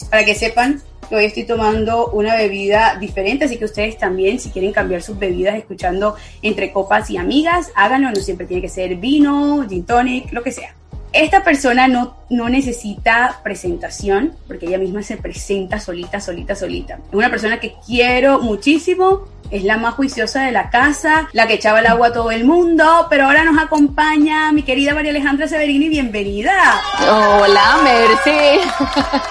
[0.09, 4.71] para que sepan hoy estoy tomando una bebida diferente, así que ustedes también, si quieren
[4.71, 9.65] cambiar sus bebidas escuchando entre copas y amigas, háganlo, no siempre tiene que ser vino,
[9.67, 10.75] gin tonic, lo que sea.
[11.17, 16.99] Esta persona no, no necesita presentación, porque ella misma se presenta solita, solita, solita.
[17.09, 21.55] Es una persona que quiero muchísimo, es la más juiciosa de la casa, la que
[21.55, 25.47] echaba el agua a todo el mundo, pero ahora nos acompaña mi querida María Alejandra
[25.47, 26.53] Severini, bienvenida.
[26.99, 28.59] Hola, Mercy.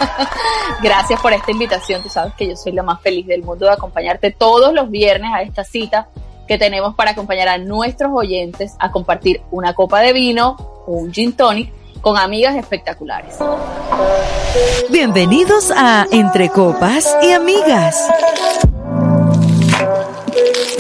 [0.83, 3.73] Gracias por esta invitación, tú sabes que yo soy la más feliz del mundo de
[3.73, 6.09] acompañarte todos los viernes a esta cita
[6.47, 11.33] que tenemos para acompañar a nuestros oyentes a compartir una copa de vino, un gin
[11.33, 13.37] tonic, con amigas espectaculares.
[14.91, 18.09] Bienvenidos a Entre Copas y Amigas.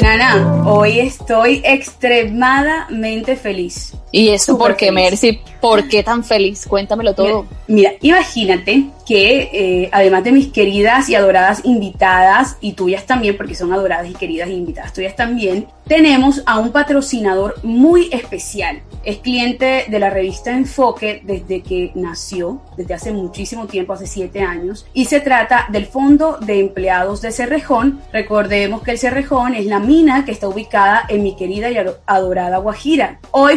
[0.00, 3.94] Nana, hoy estoy extremadamente feliz.
[4.16, 5.40] ¿Y eso por qué, Mercy?
[5.60, 6.64] ¿Por qué tan feliz?
[6.66, 7.44] Cuéntamelo todo.
[7.66, 13.54] Mira, imagínate que eh, además de mis queridas y adoradas invitadas, y tuyas también, porque
[13.54, 18.82] son adoradas y queridas y invitadas tuyas también, tenemos a un patrocinador muy especial.
[19.04, 24.40] Es cliente de la revista Enfoque desde que nació, desde hace muchísimo tiempo, hace siete
[24.40, 28.00] años, y se trata del Fondo de Empleados de Cerrejón.
[28.12, 32.58] Recordemos que el Cerrejón es la mina que está ubicada en mi querida y adorada
[32.58, 33.20] Guajira.
[33.30, 33.56] Hoy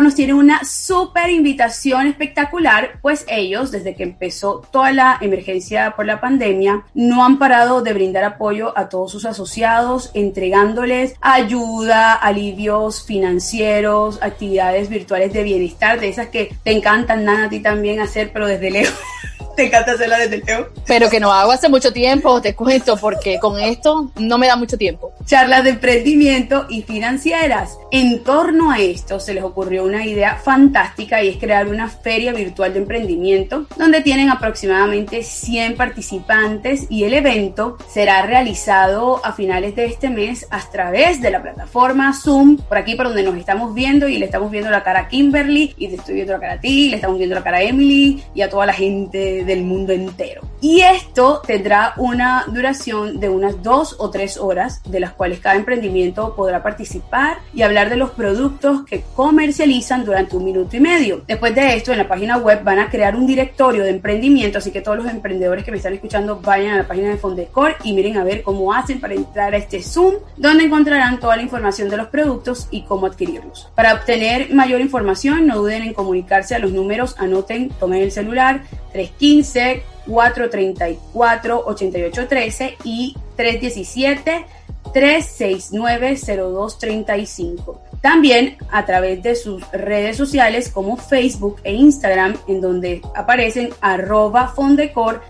[0.00, 6.06] Nos tiene una súper invitación espectacular, pues ellos, desde que empezó toda la emergencia por
[6.06, 13.04] la pandemia, no han parado de brindar apoyo a todos sus asociados, entregándoles ayuda, alivios
[13.04, 18.30] financieros, actividades virtuales de bienestar, de esas que te encantan, Nana, a ti también hacer,
[18.32, 18.98] pero desde lejos.
[19.60, 20.68] te encanta hacerla desde lejos.
[20.86, 24.56] Pero que no hago hace mucho tiempo, te cuento, porque con esto no me da
[24.56, 25.12] mucho tiempo.
[25.26, 27.76] Charlas de emprendimiento y financieras.
[27.92, 32.32] En torno a esto se les ocurrió una idea fantástica y es crear una feria
[32.32, 39.76] virtual de emprendimiento donde tienen aproximadamente 100 participantes y el evento será realizado a finales
[39.76, 43.74] de este mes a través de la plataforma Zoom, por aquí por donde nos estamos
[43.74, 46.52] viendo y le estamos viendo la cara a Kimberly y te estoy viendo la cara
[46.54, 49.64] a ti, le estamos viendo la cara a Emily y a toda la gente del
[49.64, 50.42] mundo entero.
[50.60, 55.56] Y esto tendrá una duración de unas dos o tres horas, de las cuales cada
[55.56, 61.22] emprendimiento podrá participar y hablar de los productos que comercializan durante un minuto y medio.
[61.26, 64.70] Después de esto, en la página web van a crear un directorio de emprendimiento, así
[64.70, 67.92] que todos los emprendedores que me están escuchando vayan a la página de Fondecor y
[67.92, 71.88] miren a ver cómo hacen para entrar a este Zoom, donde encontrarán toda la información
[71.88, 73.68] de los productos y cómo adquirirlos.
[73.74, 78.62] Para obtener mayor información, no duden en comunicarse a los números, anoten, tomen el celular
[78.92, 84.46] 315 434 8813 y 317
[84.84, 87.78] 369-0235.
[88.00, 94.48] También a través de sus redes sociales como Facebook e Instagram, en donde aparecen arroba
[94.48, 95.20] fondecor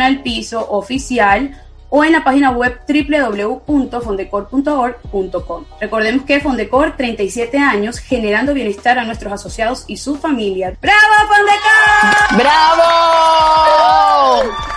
[0.00, 5.64] al piso oficial o en la página web www.fondecor.org.com.
[5.80, 10.74] Recordemos que Fondecor, 37 años, generando bienestar a nuestros asociados y sus familias.
[10.80, 10.98] ¡Bravo,
[11.28, 12.38] Fondecor!
[12.38, 12.82] ¡Bravo!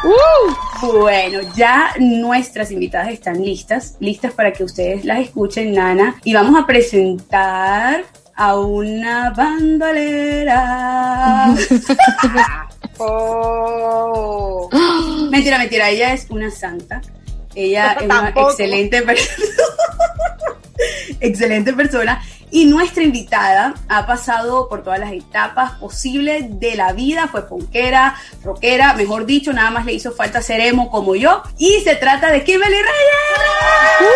[0.03, 0.69] Uh.
[0.81, 6.57] Bueno, ya nuestras invitadas están listas, listas para que ustedes las escuchen, Nana, y vamos
[6.61, 10.53] a presentar a una bandolera.
[12.99, 14.69] oh.
[15.31, 17.01] Mentira, mentira, ella es una santa.
[17.55, 19.53] Ella es una excelente persona.
[21.19, 22.21] excelente persona.
[22.51, 27.27] Y nuestra invitada ha pasado por todas las etapas posibles de la vida.
[27.27, 31.43] Fue ponquera, rockera, mejor dicho, nada más le hizo falta ser emo como yo.
[31.57, 34.09] Y se trata de Kimberly Reyes.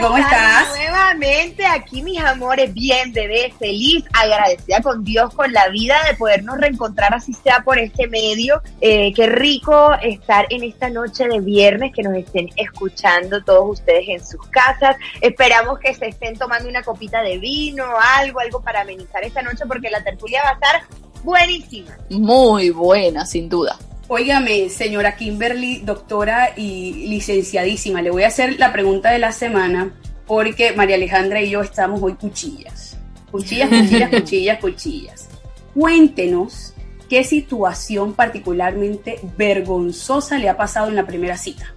[0.00, 0.68] ¿Cómo estás?
[0.76, 6.58] Nuevamente aquí, mis amores, bien, bebé, feliz, agradecida con Dios, con la vida de podernos
[6.58, 8.62] reencontrar, así sea por este medio.
[8.80, 14.08] Eh, qué rico estar en esta noche de viernes, que nos estén escuchando todos ustedes
[14.08, 14.96] en sus casas.
[15.20, 17.84] Esperamos que se estén tomando una copita de vino,
[18.18, 20.82] algo, algo para amenizar esta noche, porque la tertulia va a estar
[21.22, 21.96] buenísima.
[22.08, 23.76] Muy buena, sin duda.
[24.12, 29.94] Óigame, señora Kimberly, doctora y licenciadísima, le voy a hacer la pregunta de la semana
[30.26, 32.98] porque María Alejandra y yo estamos hoy cuchillas.
[33.30, 35.28] Cuchillas, cuchillas, cuchillas, cuchillas.
[35.74, 36.74] Cuéntenos
[37.08, 41.72] qué situación particularmente vergonzosa le ha pasado en la primera cita.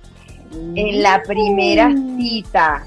[0.74, 2.84] En la primera cita.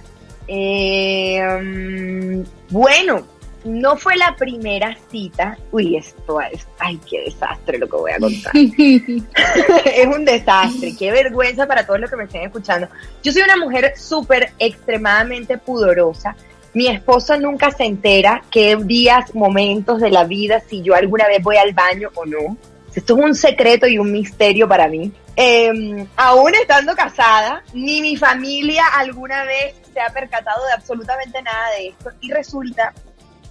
[0.49, 3.25] Eh, bueno,
[3.67, 5.59] no fue la primera cita.
[5.73, 8.53] Uy, esto es, ay, qué desastre lo que voy a contar.
[9.85, 12.89] es un desastre, qué vergüenza para todos los que me estén escuchando.
[13.23, 16.37] Yo soy una mujer súper extremadamente pudorosa.
[16.75, 21.43] Mi esposo nunca se entera qué días, momentos de la vida, si yo alguna vez
[21.43, 22.57] voy al baño o no.
[22.95, 25.13] Esto es un secreto y un misterio para mí.
[25.37, 31.71] Eh, aún estando casada, ni mi familia alguna vez se ha percatado de absolutamente nada
[31.79, 32.11] de esto.
[32.21, 32.93] Y resulta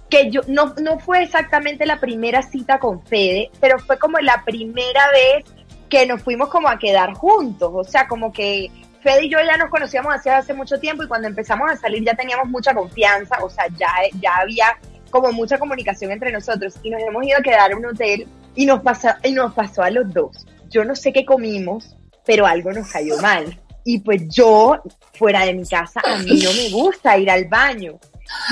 [0.08, 4.44] que yo no, no fue exactamente la primera cita con Fede, pero fue como la
[4.44, 5.44] primera vez
[5.88, 8.70] que nos fuimos como a quedar juntos, o sea, como que
[9.02, 12.04] Fede y yo ya nos conocíamos hace, hace mucho tiempo y cuando empezamos a salir
[12.04, 13.88] ya teníamos mucha confianza, o sea, ya,
[14.20, 14.78] ya había
[15.10, 18.66] como mucha comunicación entre nosotros y nos hemos ido a quedar en un hotel y
[18.66, 20.46] nos, pasó, y nos pasó a los dos.
[20.68, 23.60] Yo no sé qué comimos, pero algo nos cayó mal.
[23.84, 24.82] Y pues yo,
[25.14, 28.00] fuera de mi casa, a mí no me gusta ir al baño.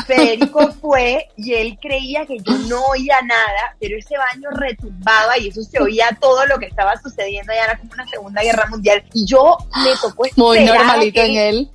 [0.07, 5.49] Federico fue y él creía que yo no oía nada, pero ese baño retumbaba y
[5.49, 9.03] eso se oía todo lo que estaba sucediendo, ya era como una segunda guerra mundial.
[9.13, 10.47] Y yo me tocó esperar.
[10.47, 11.71] Muy normalito en él.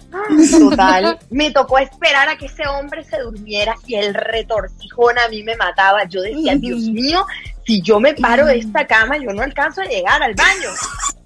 [0.51, 1.19] Total.
[1.29, 5.55] Me tocó esperar a que ese hombre se durmiera y el retorcijón a mí me
[5.55, 6.05] mataba.
[6.05, 7.25] Yo decía, Dios mío,
[7.65, 10.69] si yo me paro de esta cama, yo no alcanzo a llegar al baño.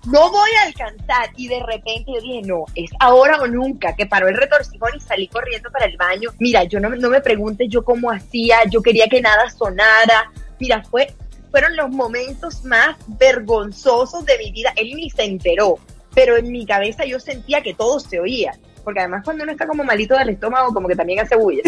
[0.06, 1.30] No voy a alcanzar.
[1.38, 5.00] Y de repente yo dije, no, es ahora o nunca, que paró el retorcijón y
[5.00, 6.32] salí corriendo para el baño.
[6.40, 10.32] Mira, yo no, no me pregunte yo cómo hacía, yo quería que nada sonara.
[10.60, 11.14] Mira, fue,
[11.52, 14.74] fueron los momentos más vergonzosos de mi vida.
[14.76, 15.80] Él ni se enteró,
[16.14, 18.54] pero en mi cabeza yo sentía que todo se oía
[18.84, 21.62] porque además cuando uno está como malito del estómago, como que también hace bulla.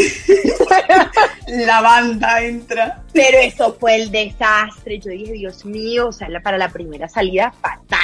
[1.47, 3.03] la banda entra.
[3.13, 4.99] Pero eso fue el desastre.
[4.99, 7.94] Yo dije, Dios mío, o sea, para la primera salida, fatal.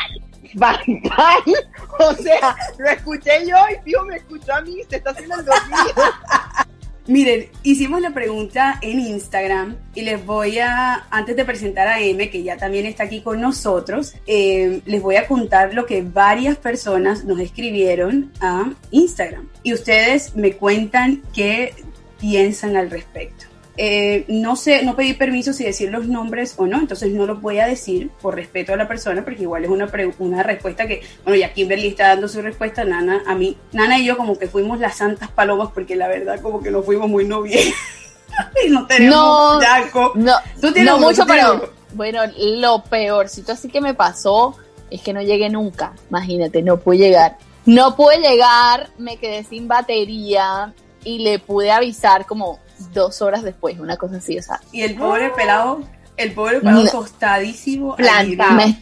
[0.58, 1.44] Fatal.
[2.00, 5.46] O sea, lo escuché yo y tío me escuchó a mí, se está haciendo el
[5.46, 5.94] dormido.
[7.08, 12.30] Miren, hicimos la pregunta en Instagram y les voy a, antes de presentar a M,
[12.30, 16.58] que ya también está aquí con nosotros, eh, les voy a contar lo que varias
[16.58, 19.50] personas nos escribieron a Instagram.
[19.62, 21.74] Y ustedes me cuentan qué
[22.20, 23.51] piensan al respecto.
[23.84, 27.38] Eh, no sé, no pedí permiso si decir los nombres o no, entonces no lo
[27.38, 31.02] voy a decir por respeto a la persona, porque igual es una, una respuesta que,
[31.24, 34.48] bueno, ya Kimberly está dando su respuesta, Nana, a mí, Nana y yo como que
[34.48, 38.86] fuimos las santas palomas, porque la verdad como que nos fuimos muy no y no
[38.86, 40.12] tenemos no, yaco.
[40.14, 44.56] No, ¿Tú tienes no mucho, pero bueno, lo peorcito así que me pasó
[44.92, 47.40] es que no llegué nunca, imagínate, no pude llegar.
[47.66, 50.72] No pude llegar, me quedé sin batería
[51.04, 52.60] y le pude avisar como
[52.94, 54.60] dos horas después, una cosa así, o sea.
[54.72, 55.82] Y el pobre pelado,
[56.18, 57.96] el pobre pelado tostadísimo.
[57.96, 58.52] Planta.
[58.52, 58.82] Me,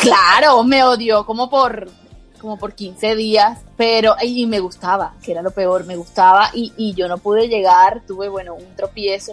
[0.00, 1.88] claro, me odió como por
[2.44, 6.74] como por 15 días, pero y me gustaba, que era lo peor, me gustaba y,
[6.76, 9.32] y yo no pude llegar, tuve, bueno, un tropiezo,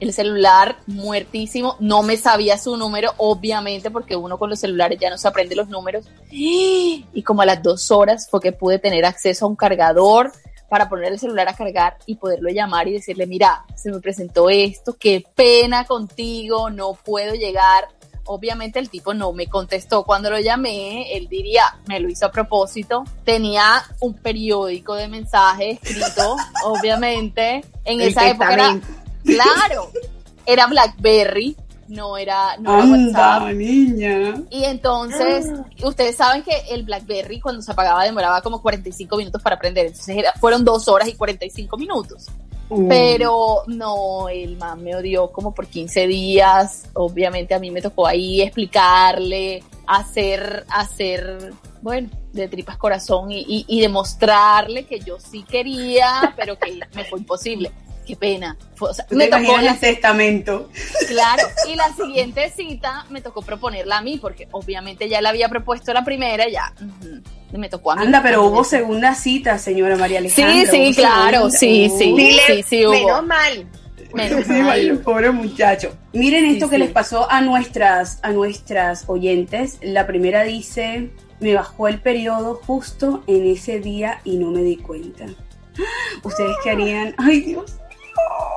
[0.00, 5.08] el celular muertísimo, no me sabía su número, obviamente, porque uno con los celulares ya
[5.08, 9.04] no se aprende los números, y como a las dos horas fue que pude tener
[9.04, 10.32] acceso a un cargador,
[10.68, 14.50] para poner el celular a cargar y poderlo llamar y decirle, mira, se me presentó
[14.50, 17.88] esto, qué pena contigo, no puedo llegar.
[18.30, 20.04] obviamente el tipo no me contestó.
[20.04, 25.78] Cuando lo llamé, él diría, me lo hizo a propósito, tenía un periódico de mensajes
[25.82, 28.80] escrito, obviamente, en El esa época era,
[29.24, 29.90] claro,
[30.44, 31.56] era Blackberry,
[31.88, 33.52] no era, no era WhatsApp.
[33.54, 34.42] Niña.
[34.50, 35.46] Y entonces,
[35.82, 39.86] ustedes saben que el BlackBerry cuando se apagaba demoraba como 45 minutos para prender.
[39.86, 42.26] Entonces era- fueron dos horas y 45 minutos.
[42.70, 46.84] Uh, Pero no, el man me odió como por 15 días.
[46.92, 53.64] Obviamente a mí me tocó ahí explicarle, hacer, hacer, bueno, de tripas corazón y, y,
[53.66, 57.72] y demostrarle que yo sí quería, pero que me fue imposible.
[58.08, 58.56] Qué pena.
[58.74, 60.70] Fue- o sea, ¿tú me tocó la el testamento.
[61.08, 65.50] Claro, y la siguiente cita me tocó proponerla a mí, porque obviamente ya la había
[65.50, 66.72] propuesto la primera, ya
[67.52, 68.06] me tocó a mí.
[68.06, 70.70] Anda, pero hubo segunda cita, señora María Sí, Alejandra.
[70.72, 71.58] sí, hubo claro, segunda.
[71.58, 72.14] sí, sí.
[72.16, 72.92] Dile, Sí, sí, hubo.
[72.94, 73.66] menos mal.
[74.14, 74.98] Menos Sí, mal.
[75.04, 75.94] pobre muchacho.
[76.14, 76.82] Miren esto Sí, que sí.
[76.84, 79.76] les pasó a nuestras, a nuestras oyentes.
[79.82, 81.10] La primera dice,
[81.40, 85.26] me bajó el periodo justo en ese día y no me di cuenta.
[86.22, 87.14] ¿Ustedes qué harían?
[87.18, 87.74] Ay, Dios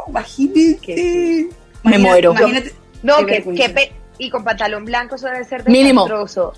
[0.08, 1.48] imagínate.
[1.84, 2.32] Me muero.
[2.32, 2.74] Imagínate.
[3.04, 6.04] No, Qué que, que pe- y con pantalón blanco eso debe ser Mínimo.
[6.04, 6.54] desastroso.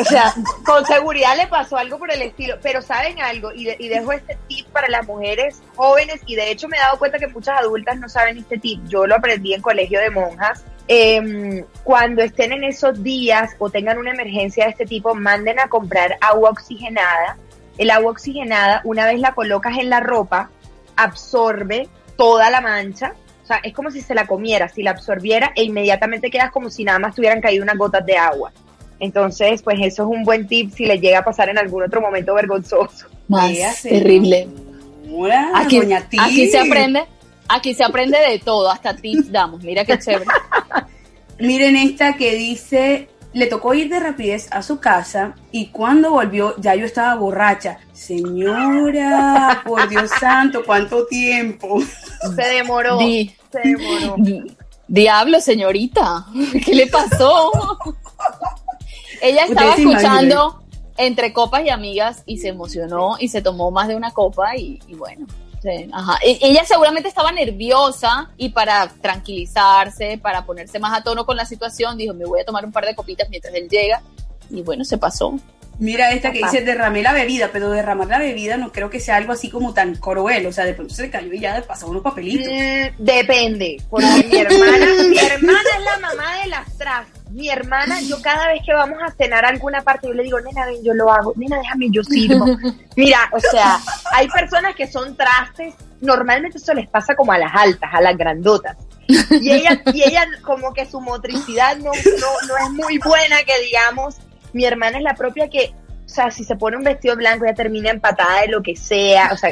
[0.00, 0.34] O sea,
[0.66, 4.12] con seguridad le pasó algo por el estilo, pero saben algo, y, de- y dejo
[4.12, 7.60] este tip para las mujeres jóvenes, y de hecho me he dado cuenta que muchas
[7.60, 10.64] adultas no saben este tip, yo lo aprendí en colegio de monjas.
[10.88, 15.68] Em, cuando estén en esos días o tengan una emergencia de este tipo, manden a
[15.68, 17.38] comprar agua oxigenada.
[17.78, 20.50] El agua oxigenada, una vez la colocas en la ropa,
[20.96, 23.14] absorbe toda la mancha.
[23.42, 26.70] O sea, es como si se la comiera, si la absorbiera e inmediatamente quedas como
[26.70, 28.52] si nada más tuvieran caído unas gotas de agua.
[29.00, 32.00] Entonces, pues eso es un buen tip si les llega a pasar en algún otro
[32.00, 33.06] momento vergonzoso.
[33.26, 34.48] Más terrible.
[35.54, 37.04] Aquí, doña aquí se aprende,
[37.48, 39.62] aquí se aprende de todo, hasta tips damos.
[39.62, 40.30] Mira qué chévere.
[41.38, 46.54] Miren esta que dice, le tocó ir de rapidez a su casa y cuando volvió
[46.58, 47.78] ya yo estaba borracha.
[47.92, 51.80] Señora, por Dios santo, ¿cuánto tiempo?
[52.36, 54.14] Se demoró, Di- se demoró.
[54.18, 54.56] di-
[54.88, 56.26] Diablo, señorita,
[56.64, 57.50] ¿qué le pasó?
[59.22, 60.62] Ella estaba escuchando
[60.98, 64.80] entre copas y amigas y se emocionó y se tomó más de una copa y,
[64.88, 65.26] y bueno.
[65.62, 66.18] Sí, ajá.
[66.24, 71.46] E- Ella seguramente estaba nerviosa y para tranquilizarse, para ponerse más a tono con la
[71.46, 74.02] situación, dijo, me voy a tomar un par de copitas mientras él llega.
[74.50, 75.34] Y bueno, se pasó.
[75.78, 76.52] Mira esta que Papá.
[76.52, 79.72] dice, derramé la bebida, pero derramar la bebida no creo que sea algo así como
[79.72, 80.46] tan cruel.
[80.46, 82.46] O sea, de pronto se cayó y ya pasó unos papelitos.
[82.46, 84.86] Mm, depende, porque mi hermana
[87.42, 90.40] Mi hermana, yo cada vez que vamos a cenar a alguna parte, yo le digo,
[90.40, 92.46] nena, ven, yo lo hago, nena, déjame, yo sirvo.
[92.96, 93.80] Mira, o sea,
[94.12, 98.16] hay personas que son trastes, normalmente eso les pasa como a las altas, a las
[98.16, 98.76] grandotas.
[99.08, 103.60] Y ella, y ella como que su motricidad no, no, no es muy buena, que
[103.60, 104.18] digamos,
[104.52, 105.74] mi hermana es la propia que,
[106.06, 109.30] o sea, si se pone un vestido blanco ya termina empatada de lo que sea,
[109.32, 109.50] o sea,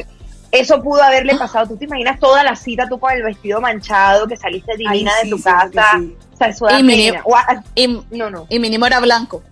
[0.52, 1.68] eso pudo haberle pasado.
[1.68, 5.24] ¿Tú te imaginas toda la cita tú con el vestido manchado, que saliste divina Ay,
[5.30, 5.84] de tu casa?
[5.98, 6.14] sí.
[6.32, 7.22] O sea, eso da Y mini- pena.
[7.24, 8.46] O a- Y, no, no.
[8.48, 9.42] y mínimo era blanco.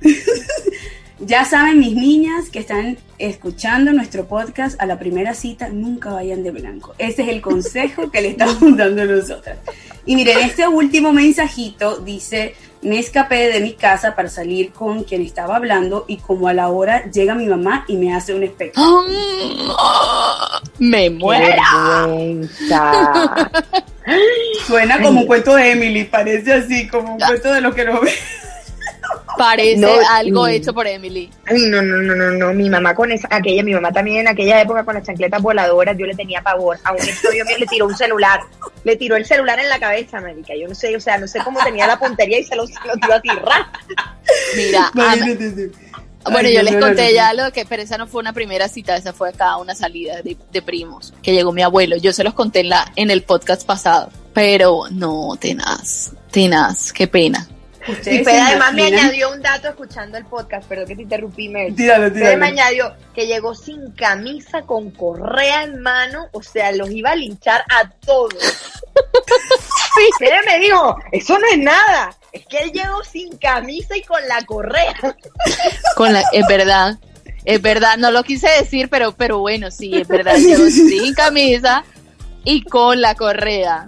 [1.20, 6.42] Ya saben, mis niñas que están escuchando nuestro podcast a la primera cita, nunca vayan
[6.42, 6.94] de blanco.
[6.98, 9.58] Ese es el consejo que le estamos dando nosotras.
[10.04, 12.54] Y miren, este último mensajito dice,
[12.84, 16.68] me escapé de mi casa para salir con quien estaba hablando y como a la
[16.68, 19.04] hora llega mi mamá y me hace un espectáculo.
[20.78, 21.62] Me muera.
[22.06, 23.50] Vergüenza.
[24.66, 28.00] Suena como un cuento de Emily, parece así, como un cuento de lo que no
[28.00, 28.12] ve.
[29.38, 31.28] Parece No, algo hecho por Emily.
[31.46, 32.54] Ay, no, no, no, no, no.
[32.54, 35.96] Mi mamá con esa, aquella, mi mamá también en aquella época con las chancletas voladoras,
[35.98, 36.78] yo le tenía pavor.
[36.84, 38.40] A un mío le tiró un celular.
[38.84, 40.54] Le tiró el celular en la cabeza, marica.
[40.54, 43.14] Yo no sé, o sea, no sé cómo tenía la puntería y se lo, tiró
[43.14, 43.72] así, ¡ra!
[44.56, 45.26] Mira, Ana-
[46.30, 47.10] bueno, Ay, yo les no, conté no.
[47.10, 50.22] ya lo que, pero esa no fue una primera cita, esa fue acá una salida
[50.22, 51.96] de, de primos, que llegó mi abuelo.
[51.98, 57.06] Yo se los conté en, la, en el podcast pasado, pero no, tenaz, tenaz, qué
[57.08, 57.46] pena.
[57.86, 61.74] Y Fede además me añadió un dato escuchando el podcast, perdón que te interrumpí, Mel.
[61.74, 62.38] Tíralo, Fede tíralo.
[62.38, 67.16] me añadió que llegó sin camisa, con correa en mano, o sea, los iba a
[67.16, 68.34] linchar a todos.
[70.18, 74.26] Fede me dijo, eso no es nada, es que él llegó sin camisa y con
[74.26, 74.94] la correa.
[75.96, 76.98] Con la, es verdad,
[77.44, 81.84] es verdad, no lo quise decir, pero, pero bueno, sí, es verdad, llegó sin camisa
[82.44, 83.86] y con la correa.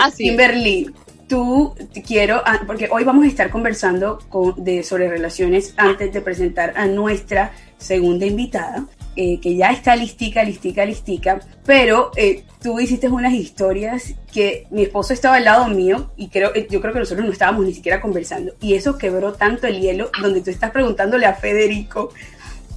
[0.00, 0.24] Así.
[0.24, 0.90] Kimberly,
[1.32, 1.74] tú
[2.06, 6.74] quiero, ah, porque hoy vamos a estar conversando con, de, sobre relaciones antes de presentar
[6.76, 8.84] a nuestra segunda invitada.
[9.14, 14.82] eh, que ya está listica, listica, listica, pero eh, tú hiciste unas historias que mi
[14.82, 18.00] esposo estaba al lado mío y creo, yo creo que nosotros no estábamos ni siquiera
[18.00, 22.10] conversando y eso quebró tanto el hielo donde tú estás preguntándole a Federico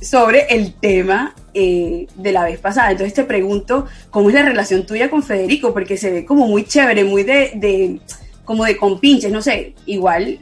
[0.01, 2.91] sobre el tema eh, de la vez pasada.
[2.91, 5.73] Entonces te pregunto, ¿cómo es la relación tuya con Federico?
[5.73, 8.01] Porque se ve como muy chévere, muy de
[8.45, 10.39] como de compinches, no sé, igual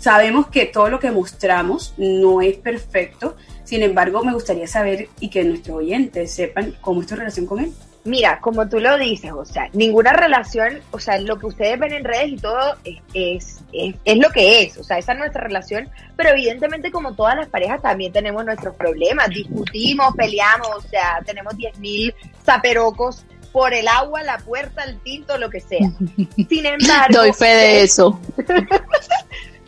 [0.00, 5.28] sabemos que todo lo que mostramos no es perfecto, sin embargo, me gustaría saber y
[5.28, 7.72] que nuestros oyentes sepan cómo es tu relación con él.
[8.04, 11.92] Mira, como tú lo dices, o sea, ninguna relación, o sea, lo que ustedes ven
[11.92, 12.76] en redes y todo
[13.12, 17.36] es, es, lo que es, o sea, esa es nuestra relación, pero evidentemente como todas
[17.36, 22.14] las parejas también tenemos nuestros problemas, discutimos, peleamos, o sea, tenemos 10.000
[22.44, 25.90] zaperocos por el agua, la puerta, el tinto, lo que sea.
[26.48, 27.18] Sin embargo...
[27.18, 28.20] Doy fe de eso.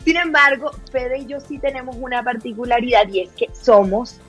[0.03, 4.19] Sin embargo, Fede y yo sí tenemos una particularidad y es que somos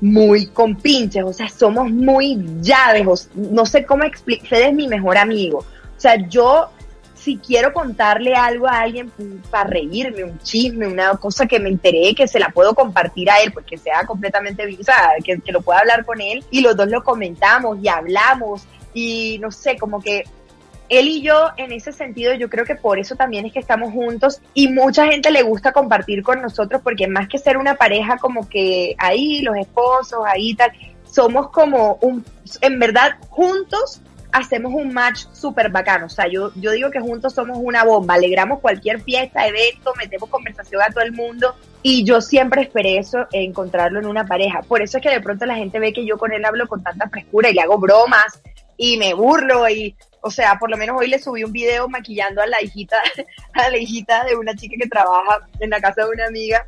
[0.00, 5.18] muy compinches, o sea, somos muy llaves, no sé cómo explicar, Fede es mi mejor
[5.18, 6.70] amigo, o sea, yo
[7.14, 9.12] si quiero contarle algo a alguien
[9.50, 13.40] para reírme, un chisme, una cosa que me enteré, que se la puedo compartir a
[13.42, 16.76] él, porque sea completamente, o sea, que, que lo pueda hablar con él, y los
[16.76, 18.62] dos lo comentamos y hablamos,
[18.94, 20.24] y no sé, como que
[20.88, 23.92] él y yo, en ese sentido, yo creo que por eso también es que estamos
[23.92, 28.16] juntos y mucha gente le gusta compartir con nosotros porque más que ser una pareja
[28.16, 30.72] como que ahí, los esposos, ahí tal,
[31.10, 32.24] somos como un,
[32.62, 34.00] en verdad, juntos
[34.32, 36.06] hacemos un match súper bacano.
[36.06, 40.28] O sea, yo, yo digo que juntos somos una bomba, alegramos cualquier fiesta, evento, metemos
[40.30, 44.62] conversación a todo el mundo y yo siempre esperé eso, encontrarlo en una pareja.
[44.62, 46.82] Por eso es que de pronto la gente ve que yo con él hablo con
[46.82, 48.40] tanta frescura y le hago bromas
[48.78, 52.42] y me burlo y o sea, por lo menos hoy le subí un video maquillando
[52.42, 52.96] a la hijita,
[53.52, 56.66] a la hijita de una chica que trabaja en la casa de una amiga.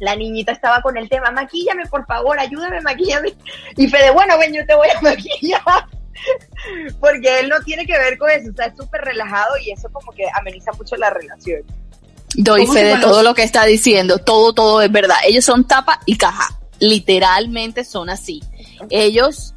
[0.00, 3.34] La niñita estaba con el tema, maquíllame por favor, ayúdame, maquíllame.
[3.76, 5.62] Y Fede, bueno, ven, yo te voy a maquillar.
[7.00, 9.88] Porque él no tiene que ver con eso, o sea, es súper relajado y eso
[9.92, 11.62] como que ameniza mucho la relación.
[12.34, 15.16] Doy fe de todo lo que está diciendo, todo, todo es verdad.
[15.24, 18.42] Ellos son tapa y caja, literalmente son así.
[18.90, 19.54] Ellos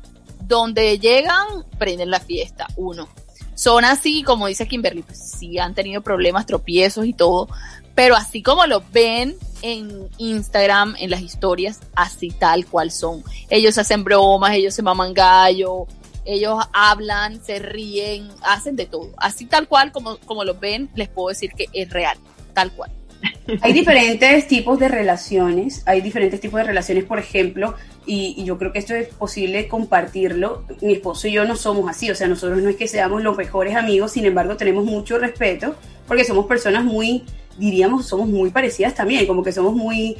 [0.52, 3.08] donde llegan, prenden la fiesta, uno.
[3.56, 7.48] Son así, como dice Kimberly, pues sí han tenido problemas, tropiezos y todo,
[7.96, 13.24] pero así como lo ven en Instagram, en las historias, así tal cual son.
[13.50, 15.88] Ellos hacen bromas, ellos se maman gallo,
[16.26, 19.10] ellos hablan, se ríen, hacen de todo.
[19.18, 22.18] Así tal cual como, como lo ven, les puedo decir que es real,
[22.54, 22.92] tal cual.
[23.62, 28.72] Hay diferentes tipos de relaciones, hay diferentes tipos de relaciones, por ejemplo, y, yo creo
[28.72, 30.64] que esto es posible compartirlo.
[30.82, 33.38] Mi esposo y yo no somos así, o sea, nosotros no es que seamos los
[33.38, 35.76] mejores amigos, sin embargo tenemos mucho respeto
[36.08, 37.24] porque somos personas muy,
[37.58, 40.18] diríamos, somos muy parecidas también, como que somos muy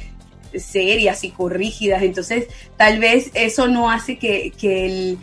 [0.54, 5.18] serias y corrígidas, entonces tal vez eso no hace que, que el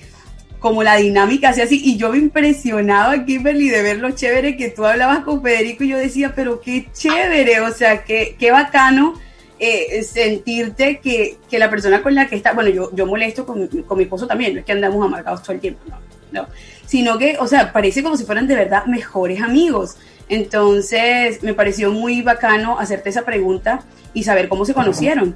[0.60, 1.82] como la dinámica sea así.
[1.84, 5.90] Y yo me impresionaba, Kimberly, de ver lo chévere que tú hablabas con Federico y
[5.90, 9.14] yo decía, pero qué chévere, o sea, qué, qué bacano
[9.60, 13.68] eh, sentirte que, que, la persona con la que está, bueno, yo, yo molesto con,
[13.68, 15.98] con, mi esposo también, no es que andamos amargados todo el tiempo, no,
[16.32, 16.48] no,
[16.86, 19.98] sino que, o sea, parece como si fueran de verdad mejores amigos.
[20.30, 23.82] Entonces, me pareció muy bacano hacerte esa pregunta
[24.14, 25.36] y saber cómo se conocieron.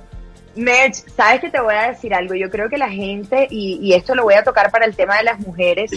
[0.56, 2.36] Merch, sabes que te voy a decir algo.
[2.36, 5.18] Yo creo que la gente, y, y, esto lo voy a tocar para el tema
[5.18, 5.92] de las mujeres,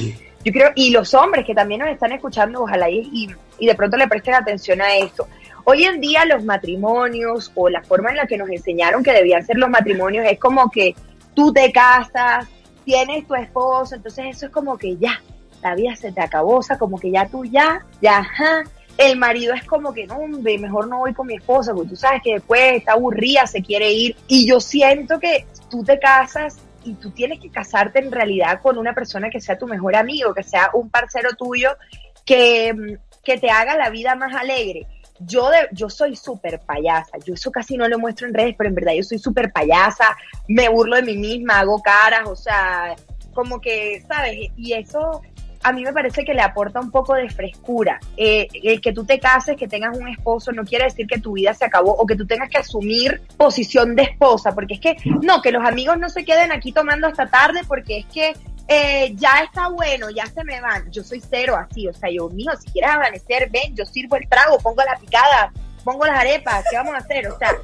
[0.45, 3.97] yo creo, y los hombres que también nos están escuchando, ojalá y, y de pronto
[3.97, 5.27] le presten atención a esto.
[5.65, 9.45] Hoy en día los matrimonios o la forma en la que nos enseñaron que debían
[9.45, 10.95] ser los matrimonios es como que
[11.35, 12.47] tú te casas,
[12.85, 15.21] tienes tu esposo, entonces eso es como que ya,
[15.63, 18.63] la vida se te acabó, o sea, como que ya tú ya, ya, ajá.
[18.99, 21.97] El marido es como que, no, hombre, mejor no voy con mi esposa, porque tú
[21.97, 24.17] sabes que después está aburrida, se quiere ir.
[24.27, 28.79] Y yo siento que tú te casas y tú tienes que casarte en realidad con
[28.79, 31.77] una persona que sea tu mejor amigo, que sea un parcero tuyo,
[32.25, 34.87] que, que te haga la vida más alegre
[35.21, 38.69] yo, de, yo soy súper payasa, yo eso casi no lo muestro en redes, pero
[38.69, 40.17] en verdad yo soy súper payasa,
[40.49, 42.95] me burlo de mí misma, hago caras, o sea,
[43.35, 44.51] como que, ¿sabes?
[44.57, 45.23] Y eso
[45.67, 47.99] a mí me parece que le aporta un poco de frescura.
[48.17, 51.33] Eh, el que tú te cases, que tengas un esposo, no quiere decir que tu
[51.33, 54.97] vida se acabó o que tú tengas que asumir posición de esposa, porque es que,
[55.23, 58.37] no, que los amigos no se queden aquí tomando hasta tarde, porque es que
[58.69, 60.89] eh, ya está bueno, ya se me van.
[60.93, 64.29] Yo soy cero así, o sea, yo, mío, si quieres amanecer, ven, yo sirvo el
[64.29, 65.53] trago, pongo la picada,
[65.83, 67.27] pongo las arepas, ¿qué vamos a hacer?
[67.27, 67.57] O sea,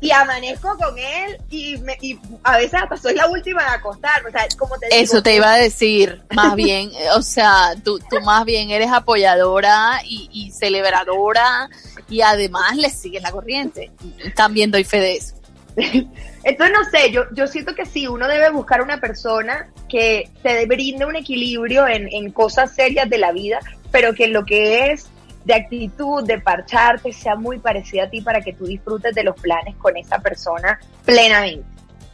[0.00, 4.24] y amanezco con él y, me, y a veces hasta soy la última de acostar,
[4.26, 7.98] o sea, como te digo, Eso te iba a decir, más bien, o sea, tú,
[7.98, 11.68] tú más bien eres apoyadora y, y celebradora
[12.08, 13.90] y además le sigues la corriente.
[14.34, 15.34] También doy fe de eso.
[16.44, 20.64] Entonces, no sé, yo, yo siento que sí, uno debe buscar una persona que te
[20.66, 23.58] brinde un equilibrio en, en cosas serias de la vida,
[23.90, 25.08] pero que lo que es
[25.46, 29.40] de actitud, de parcharte, sea muy parecida a ti para que tú disfrutes de los
[29.40, 31.64] planes con esa persona plenamente.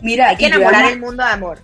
[0.02, 1.58] Mira, Hay que enamorar el mundo de amor.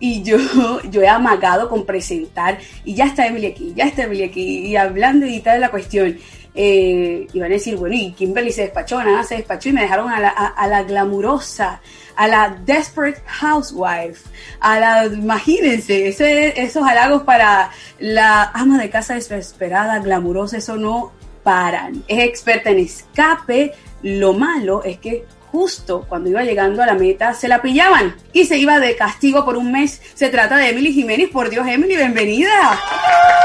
[0.00, 0.38] Y yo,
[0.90, 4.76] yo he amagado con presentar, y ya está Emily aquí, ya está Emily aquí, y
[4.76, 6.16] hablando y tal de la cuestión.
[6.54, 9.82] Eh, y van a decir, bueno, y Kimberly se despachó, nada se despachó y me
[9.82, 11.80] dejaron a la, a, a la glamurosa,
[12.16, 14.28] a la desperate housewife,
[14.60, 21.12] a la, imagínense, ese, esos halagos para la ama de casa desesperada, glamurosa, eso no
[21.42, 22.04] paran.
[22.08, 23.72] Es experta en escape,
[24.02, 28.46] lo malo es que justo cuando iba llegando a la meta se la pillaban y
[28.46, 30.00] se iba de castigo por un mes.
[30.14, 32.80] Se trata de Emily Jiménez, por Dios, Emily, bienvenida.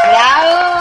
[0.10, 0.78] ¡Bravo!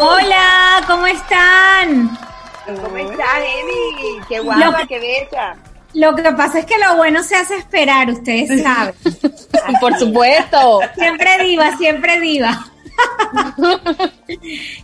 [0.00, 2.18] Hola, ¿cómo están?
[2.64, 4.20] ¿Cómo estás, Emi?
[4.28, 5.56] Qué guapa, qué bella.
[5.92, 8.94] Lo que pasa es que lo bueno se hace esperar, ustedes saben.
[9.80, 10.80] Por supuesto.
[10.96, 12.66] Siempre diva, siempre diva.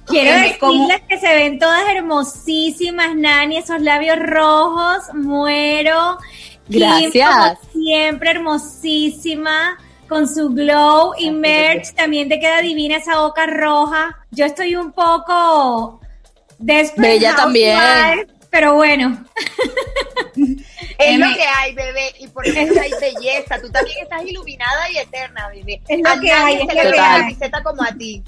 [0.06, 6.18] Quiero decirles que se ven todas hermosísimas, Nani, esos labios rojos, muero.
[6.68, 7.28] Kim, Gracias.
[7.28, 14.18] como siempre hermosísima, con su glow y Merch también te queda divina esa boca roja.
[14.30, 15.99] Yo estoy un poco
[16.60, 17.78] desperate Bella también.
[18.50, 19.24] Pero bueno,
[20.98, 23.60] Es lo que hay, bebé, y por eso hay belleza.
[23.60, 25.80] Tú también estás iluminada y eterna, bebé.
[25.88, 27.20] Es lo a que hay, se es le lo ve que la hay.
[27.22, 28.22] camiseta como a ti.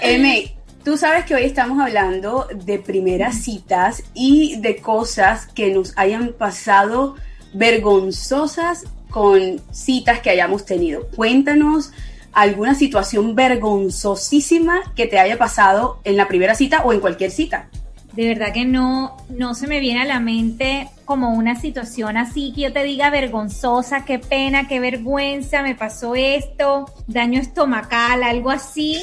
[0.00, 5.96] Eme, tú sabes que hoy estamos hablando de primeras citas y de cosas que nos
[5.98, 7.16] hayan pasado
[7.52, 11.08] vergonzosas con citas que hayamos tenido.
[11.16, 11.92] Cuéntanos
[12.32, 17.68] alguna situación vergonzosísima que te haya pasado en la primera cita o en cualquier cita.
[18.14, 22.52] de verdad que no, no se me viene a la mente como una situación así
[22.54, 28.50] que yo te diga vergonzosa, qué pena, qué vergüenza, me pasó esto, daño estomacal, algo
[28.50, 29.02] así.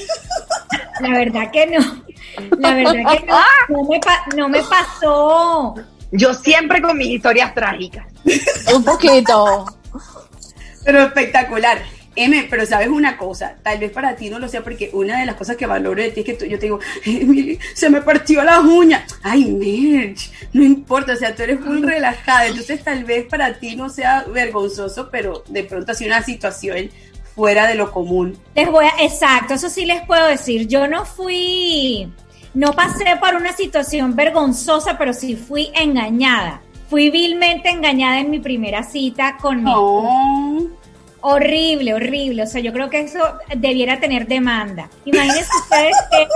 [1.02, 1.80] La verdad que no.
[2.58, 3.38] La verdad que no,
[3.70, 5.76] no me, pa- no me pasó.
[6.12, 8.06] Yo siempre con mis historias trágicas.
[8.76, 9.66] Un poquito.
[10.86, 11.80] Pero espectacular.
[12.24, 15.26] M, pero sabes una cosa, tal vez para ti no lo sea, porque una de
[15.26, 16.80] las cosas que valoro de ti es que tú- yo te digo,
[17.74, 19.04] se me partió las uñas.
[19.24, 23.76] Ay, Merch, no importa, o sea, tú eres muy relajada, entonces tal vez para ti
[23.76, 26.90] no sea vergonzoso, pero de pronto así una situación
[27.36, 28.38] fuera de lo común.
[28.56, 30.68] Les voy a, exacto, eso sí les puedo decir.
[30.68, 32.12] Yo no fui,
[32.54, 36.62] no pasé por una situación vergonzosa, pero sí fui engañada.
[36.90, 40.68] Fui vilmente engañada en mi primera cita con mi No.
[41.22, 42.44] Horrible, horrible.
[42.44, 43.20] O sea, yo creo que eso
[43.56, 44.90] debiera tener demanda.
[45.06, 46.28] Imagínense ustedes que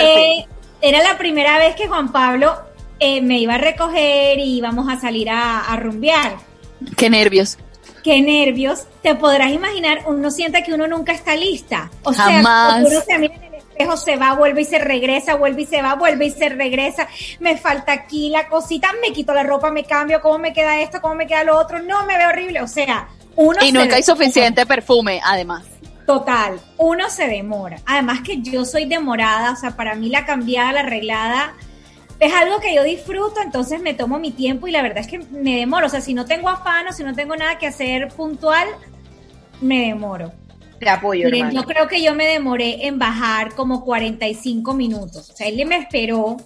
[0.00, 0.46] eh,
[0.80, 2.56] era la primera vez que Juan Pablo
[3.00, 6.36] eh, me iba a recoger y íbamos a salir a, a rumbear.
[6.96, 7.58] Qué nervios.
[8.02, 8.86] Qué nervios.
[9.02, 11.90] Te podrás imaginar, uno siente que uno nunca está lista.
[12.02, 12.74] O Jamás.
[12.74, 15.66] sea, uno se mira en el espejo, se va, vuelve y se regresa, vuelve y
[15.66, 17.08] se va, vuelve y se regresa.
[17.40, 21.00] Me falta aquí la cosita, me quito la ropa, me cambio, cómo me queda esto,
[21.00, 21.80] cómo me queda lo otro.
[21.80, 22.62] No, me veo horrible.
[22.62, 25.64] O sea, uno Y nunca hay suficiente perfume, además.
[26.04, 27.80] Total, uno se demora.
[27.86, 31.54] Además que yo soy demorada, o sea, para mí la cambiada, la arreglada,
[32.18, 35.20] es algo que yo disfruto, entonces me tomo mi tiempo y la verdad es que
[35.20, 35.86] me demoro.
[35.86, 38.66] O sea, si no tengo afán o si no tengo nada que hacer puntual,
[39.60, 40.32] me demoro.
[40.80, 41.60] Te apoyo, Miren, hermano.
[41.60, 45.30] yo creo que yo me demoré en bajar como 45 minutos.
[45.30, 46.38] O sea, él me esperó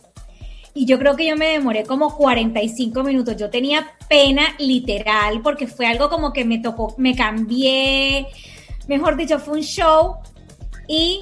[0.75, 3.37] y yo creo que yo me demoré como 45 minutos.
[3.37, 8.27] Yo tenía pena literal porque fue algo como que me tocó, me cambié,
[8.89, 10.17] mejor dicho, fue un show
[10.89, 11.21] y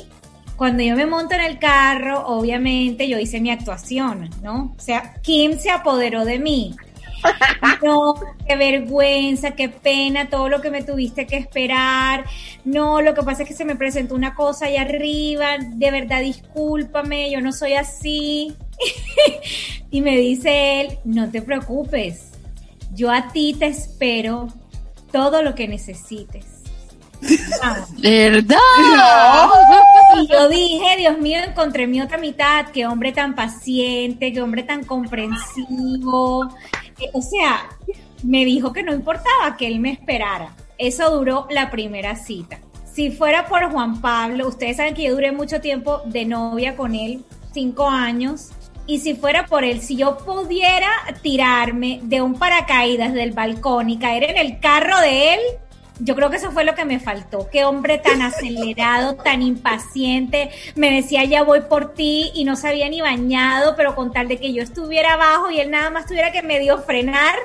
[0.57, 4.75] cuando yo me monto en el carro, obviamente yo hice mi actuación, ¿no?
[4.77, 6.77] O sea, Kim se apoderó de mí.
[7.83, 8.15] No,
[8.47, 12.25] qué vergüenza, qué pena, todo lo que me tuviste que esperar.
[12.65, 15.57] No, lo que pasa es que se me presentó una cosa allá arriba.
[15.59, 18.57] De verdad, discúlpame, yo no soy así.
[19.91, 22.33] y me dice él, no te preocupes,
[22.95, 24.49] yo a ti te espero
[25.13, 26.47] todo lo que necesites.
[27.63, 27.89] Vamos.
[28.01, 28.59] ¿Verdad?
[30.17, 34.63] Y yo dije, Dios mío, encontré mi otra mitad, qué hombre tan paciente, qué hombre
[34.63, 36.49] tan comprensivo.
[36.99, 37.69] Eh, O sea,
[38.23, 40.55] me dijo que no importaba que él me esperara.
[40.79, 42.59] Eso duró la primera cita.
[42.93, 46.95] Si fuera por Juan Pablo, ustedes saben que yo duré mucho tiempo de novia con
[46.95, 48.51] él, cinco años.
[48.91, 50.91] Y si fuera por él, si yo pudiera
[51.23, 55.41] tirarme de un paracaídas del balcón y caer en el carro de él,
[56.01, 57.49] yo creo que eso fue lo que me faltó.
[57.53, 60.51] Qué hombre tan acelerado, tan impaciente.
[60.75, 64.27] Me decía, ya voy por ti y no se había ni bañado, pero con tal
[64.27, 67.37] de que yo estuviera abajo y él nada más tuviera que medio frenar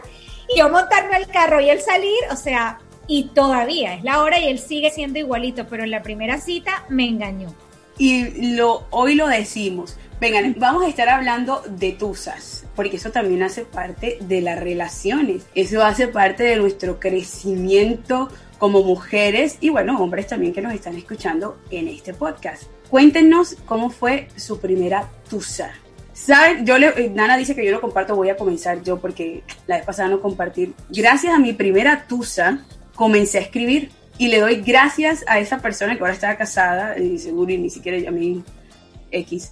[0.50, 4.40] y yo montarme al carro y él salir, o sea, y todavía es la hora
[4.40, 7.54] y él sigue siendo igualito, pero en la primera cita me engañó.
[8.00, 9.98] Y lo, hoy lo decimos.
[10.20, 15.46] Vengan, vamos a estar hablando de tusas, porque eso también hace parte de las relaciones.
[15.56, 20.96] Eso hace parte de nuestro crecimiento como mujeres y bueno, hombres también que nos están
[20.96, 22.64] escuchando en este podcast.
[22.90, 25.72] Cuéntenos cómo fue su primera tusa.
[26.14, 26.66] ¿Saben?
[26.66, 29.76] Yo le, eh, Nana dice que yo lo comparto, voy a comenzar yo porque la
[29.76, 30.74] vez pasada no compartir.
[30.90, 35.96] Gracias a mi primera tusa, comencé a escribir y le doy gracias a esa persona
[35.96, 38.42] que ahora está casada, y seguro y ni siquiera a mí
[39.12, 39.52] X,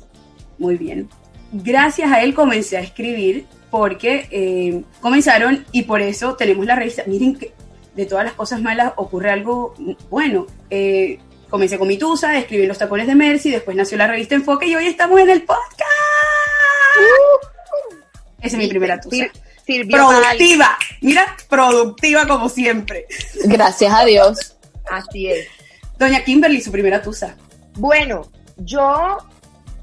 [0.57, 1.09] muy bien.
[1.51, 7.03] Gracias a él comencé a escribir porque eh, comenzaron y por eso tenemos la revista.
[7.07, 7.53] Miren que
[7.95, 9.75] de todas las cosas malas ocurre algo
[10.09, 10.47] bueno.
[10.69, 14.65] Eh, comencé con mi tusa, escribí los tacones de Mercy, después nació la revista Enfoque
[14.67, 15.71] y hoy estamos en el podcast.
[18.41, 19.25] Esa es mi primera tusa.
[19.89, 23.05] productiva, mira, productiva como siempre.
[23.45, 24.55] Gracias a Dios.
[24.89, 25.47] Así es.
[25.97, 27.35] Doña Kimberly, su primera tusa.
[27.75, 29.17] Bueno, yo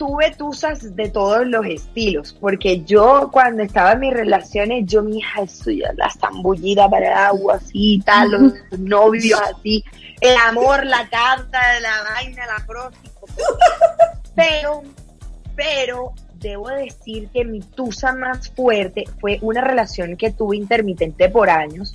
[0.00, 5.18] tuve tusas de todos los estilos, porque yo cuando estaba en mis relaciones, yo mi
[5.18, 9.84] hija ya la zambullida para el agua, así, tal, los novios así,
[10.22, 13.12] el amor, la carta, la vaina, la próxima.
[14.34, 14.82] Pero,
[15.54, 21.50] pero debo decir que mi tusa más fuerte fue una relación que tuve intermitente por
[21.50, 21.94] años,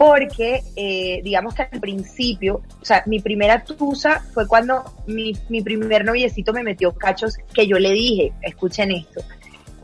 [0.00, 5.60] porque eh, digamos que al principio, o sea, mi primera tusa fue cuando mi, mi
[5.60, 9.20] primer noviecito me metió cachos que yo le dije, escuchen esto,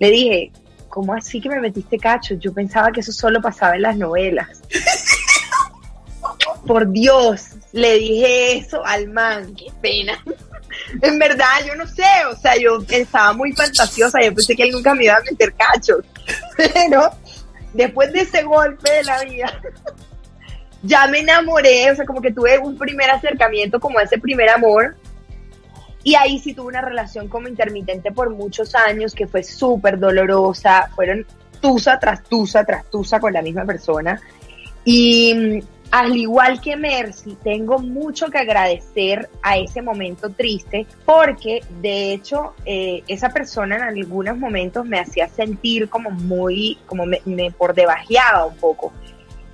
[0.00, 0.52] le dije,
[0.88, 2.38] ¿cómo así que me metiste cachos?
[2.40, 4.62] Yo pensaba que eso solo pasaba en las novelas.
[6.66, 10.18] Por Dios, le dije eso al man, qué pena.
[11.02, 14.70] en verdad, yo no sé, o sea, yo estaba muy fantasiosa, yo pensé que él
[14.70, 16.07] nunca me iba a meter cachos.
[16.57, 17.11] Pero
[17.77, 19.61] después de ese golpe de la vida,
[20.83, 24.97] ya me enamoré, o sea, como que tuve un primer acercamiento como ese primer amor.
[26.03, 30.89] Y ahí sí tuve una relación como intermitente por muchos años que fue súper dolorosa.
[30.95, 31.27] Fueron
[31.61, 34.21] tusa tras tusa tras tusa con la misma persona.
[34.85, 42.12] Y al igual que Mercy, tengo mucho que agradecer a ese momento triste porque de
[42.12, 47.51] hecho eh, esa persona en algunos momentos me hacía sentir como muy, como me, me
[47.51, 48.92] por debajeaba un poco.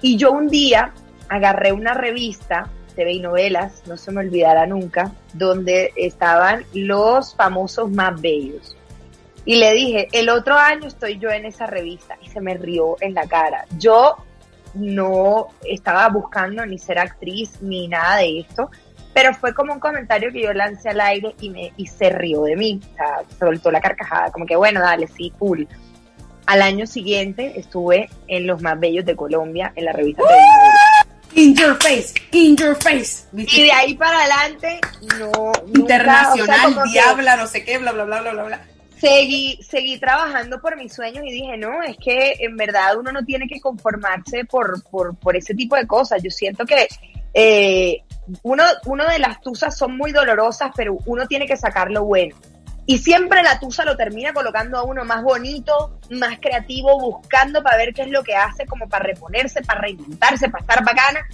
[0.00, 0.92] Y yo un día
[1.28, 7.90] agarré una revista, TV y novelas, no se me olvidará nunca, donde estaban los famosos
[7.90, 8.76] más bellos.
[9.44, 12.96] Y le dije, el otro año estoy yo en esa revista y se me rió
[13.00, 13.64] en la cara.
[13.78, 14.16] Yo
[14.74, 18.70] no estaba buscando ni ser actriz ni nada de esto,
[19.14, 22.42] pero fue como un comentario que yo lancé al aire y, me, y se rió
[22.44, 25.68] de mí, o sea, soltó la carcajada, como que bueno, dale, sí, cool.
[26.46, 31.02] Al año siguiente estuve en Los Más Bellos de Colombia, en la revista TV
[31.34, 33.24] In your face, in your face.
[33.32, 34.80] Y de ahí para adelante,
[35.18, 35.52] no.
[35.74, 38.60] Internacional, diabla, no sé qué, bla, bla, bla, bla, bla, bla.
[39.02, 43.24] Seguí, seguí trabajando por mis sueños y dije, no, es que en verdad uno no
[43.24, 46.22] tiene que conformarse por, por, por ese tipo de cosas.
[46.22, 46.86] Yo siento que
[47.34, 48.04] eh,
[48.44, 52.36] uno, uno de las tusas son muy dolorosas, pero uno tiene que sacar lo bueno.
[52.86, 57.78] Y siempre la tusa lo termina colocando a uno más bonito, más creativo, buscando para
[57.78, 61.26] ver qué es lo que hace, como para reponerse, para reinventarse, para estar bacana.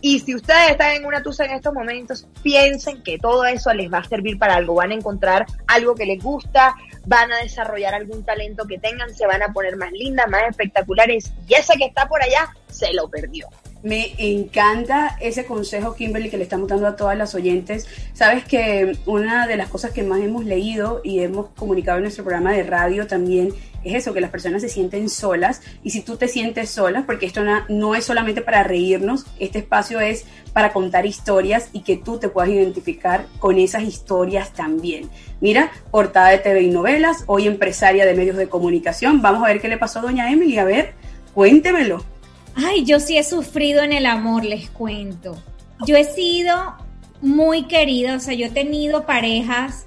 [0.00, 3.92] Y si ustedes están en una tusa en estos momentos, piensen que todo eso les
[3.92, 4.74] va a servir para algo.
[4.74, 6.74] Van a encontrar algo que les gusta,
[7.06, 11.32] van a desarrollar algún talento que tengan, se van a poner más lindas, más espectaculares.
[11.48, 13.48] Y ese que está por allá se lo perdió.
[13.82, 17.86] Me encanta ese consejo, Kimberly, que le estamos dando a todas las oyentes.
[18.12, 22.24] Sabes que una de las cosas que más hemos leído y hemos comunicado en nuestro
[22.24, 25.62] programa de radio también es eso, que las personas se sienten solas.
[25.84, 30.00] Y si tú te sientes sola, porque esto no, es solamente para reírnos, este espacio
[30.00, 35.08] es para contar historias y que tú te puedas identificar con esas historias también.
[35.40, 39.22] Mira, portada de TV y novelas, hoy empresaria de medios de comunicación.
[39.22, 40.58] Vamos a ver qué le pasó a doña Emily.
[40.58, 40.94] A ver,
[41.32, 42.17] cuéntemelo.
[42.60, 45.40] Ay, yo sí he sufrido en el amor, les cuento.
[45.86, 46.74] Yo he sido
[47.20, 49.86] muy querida, o sea, yo he tenido parejas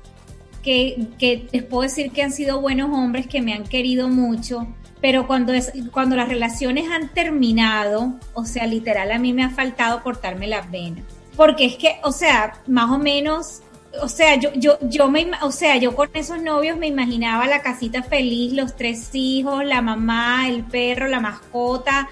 [0.63, 4.67] que, que les puedo decir que han sido buenos hombres, que me han querido mucho,
[5.01, 9.49] pero cuando, es, cuando las relaciones han terminado, o sea, literal a mí me ha
[9.49, 11.03] faltado cortarme las venas.
[11.35, 13.63] Porque es que, o sea, más o menos
[13.99, 17.61] o sea, yo, yo, yo me, o sea, yo con esos novios me imaginaba la
[17.61, 22.09] casita feliz, los tres hijos, la mamá, el perro, la mascota,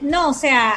[0.00, 0.74] no, o sea,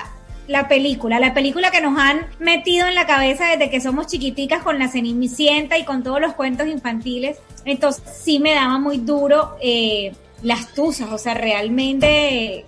[0.48, 4.64] la película, la película que nos han metido en la cabeza desde que somos chiquiticas
[4.64, 7.38] con la Cenicienta y con todos los cuentos infantiles.
[7.66, 12.66] Entonces sí me daba muy duro eh, las tuzas, o sea, realmente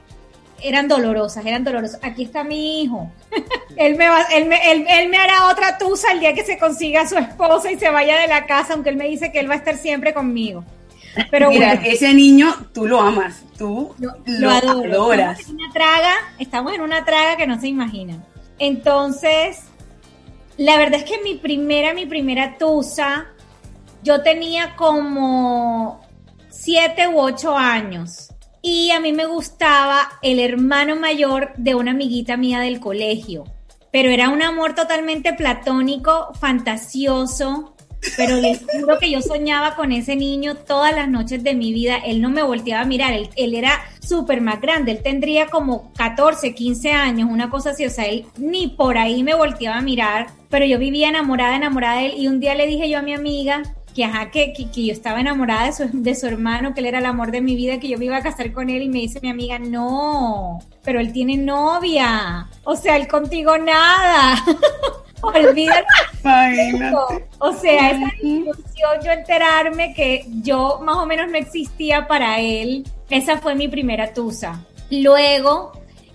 [0.63, 1.99] eran dolorosas, eran dolorosas.
[2.03, 3.11] Aquí está mi hijo.
[3.75, 6.57] él, me va, él, me, él, él, me hará otra tusa el día que se
[6.57, 9.39] consiga a su esposa y se vaya de la casa, aunque él me dice que
[9.39, 10.63] él va a estar siempre conmigo.
[11.31, 15.39] Pero Mira, ese niño tú lo amas, tú lo, lo adoras.
[15.39, 18.23] Estamos en una traga, estamos en una traga que no se imaginan.
[18.59, 19.63] Entonces,
[20.57, 23.27] la verdad es que mi primera, mi primera tusa,
[24.03, 26.01] yo tenía como
[26.49, 28.28] siete u ocho años.
[28.61, 33.45] Y a mí me gustaba el hermano mayor de una amiguita mía del colegio.
[33.91, 37.75] Pero era un amor totalmente platónico, fantasioso.
[38.17, 41.97] Pero les juro que yo soñaba con ese niño todas las noches de mi vida.
[41.97, 43.13] Él no me volteaba a mirar.
[43.13, 44.91] Él, él era súper más grande.
[44.91, 47.85] Él tendría como 14, 15 años, una cosa así.
[47.85, 50.27] O sea, él ni por ahí me volteaba a mirar.
[50.49, 52.13] Pero yo vivía enamorada, enamorada de él.
[52.17, 54.93] Y un día le dije yo a mi amiga, que, ajá, que, que, que, yo
[54.93, 57.79] estaba enamorada de su, de su hermano, que él era el amor de mi vida,
[57.79, 60.99] que yo me iba a casar con él y me dice mi amiga, no, pero
[60.99, 64.43] él tiene novia, o sea, él contigo nada.
[65.21, 65.85] Olvídate.
[67.39, 72.85] o sea, esa ilusión, yo enterarme que yo más o menos no existía para él,
[73.09, 74.65] esa fue mi primera tusa.
[74.89, 75.73] Luego,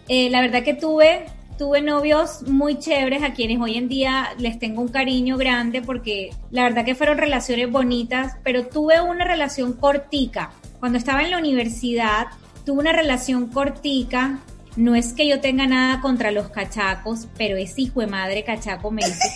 [0.09, 4.59] eh, la verdad que tuve tuve novios muy chéveres a quienes hoy en día les
[4.59, 9.75] tengo un cariño grande porque la verdad que fueron relaciones bonitas, pero tuve una relación
[9.75, 10.53] cortica.
[10.81, 12.27] Cuando estaba en la universidad,
[12.65, 14.41] tuve una relación cortica.
[14.77, 18.91] No es que yo tenga nada contra los cachacos, pero ese hijo de madre cachaco
[18.91, 19.29] me hizo,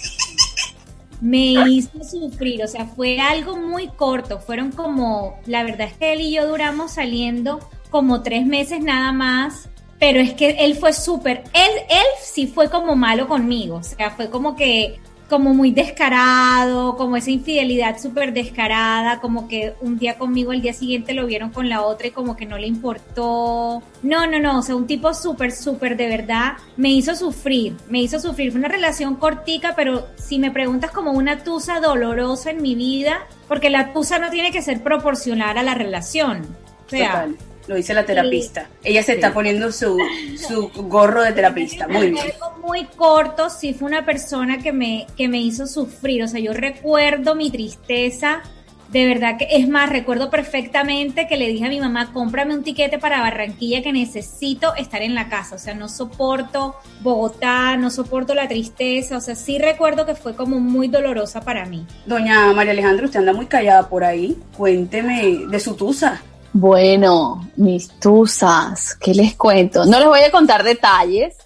[1.21, 2.65] me hizo sufrir.
[2.65, 4.41] O sea, fue algo muy corto.
[4.41, 9.13] Fueron como, la verdad es que él y yo duramos saliendo como tres meses nada
[9.13, 13.83] más pero es que él fue súper, él, él sí fue como malo conmigo, o
[13.83, 19.99] sea, fue como que, como muy descarado, como esa infidelidad súper descarada, como que un
[19.99, 22.67] día conmigo, el día siguiente lo vieron con la otra y como que no le
[22.67, 23.83] importó.
[24.03, 28.01] No, no, no, o sea, un tipo súper, súper de verdad me hizo sufrir, me
[28.01, 28.57] hizo sufrir.
[28.57, 33.69] Una relación cortica, pero si me preguntas como una tusa dolorosa en mi vida, porque
[33.69, 36.47] la tusa no tiene que ser proporcional a la relación.
[36.87, 37.29] O sea,
[37.69, 38.69] lo dice la terapista.
[38.83, 39.97] Ella se está poniendo su,
[40.49, 41.87] su gorro de terapista.
[41.87, 42.25] Muy bien.
[42.33, 46.25] Algo muy corto, sí fue una persona que me, que me hizo sufrir.
[46.25, 48.43] O sea, yo recuerdo mi tristeza.
[48.91, 52.63] De verdad que es más, recuerdo perfectamente que le dije a mi mamá, cómprame un
[52.63, 55.57] tiquete para Barranquilla que necesito estar en la casa.
[55.57, 59.19] O sea, no soporto Bogotá, no soporto la tristeza.
[59.19, 61.87] O sea, sí recuerdo que fue como muy dolorosa para mí.
[62.07, 64.39] Doña María Alejandra, usted anda muy callada por ahí.
[64.57, 66.23] Cuénteme de su tusa.
[66.61, 69.87] Bueno, mis tusas, ¿qué les cuento?
[69.87, 71.37] No les voy a contar detalles,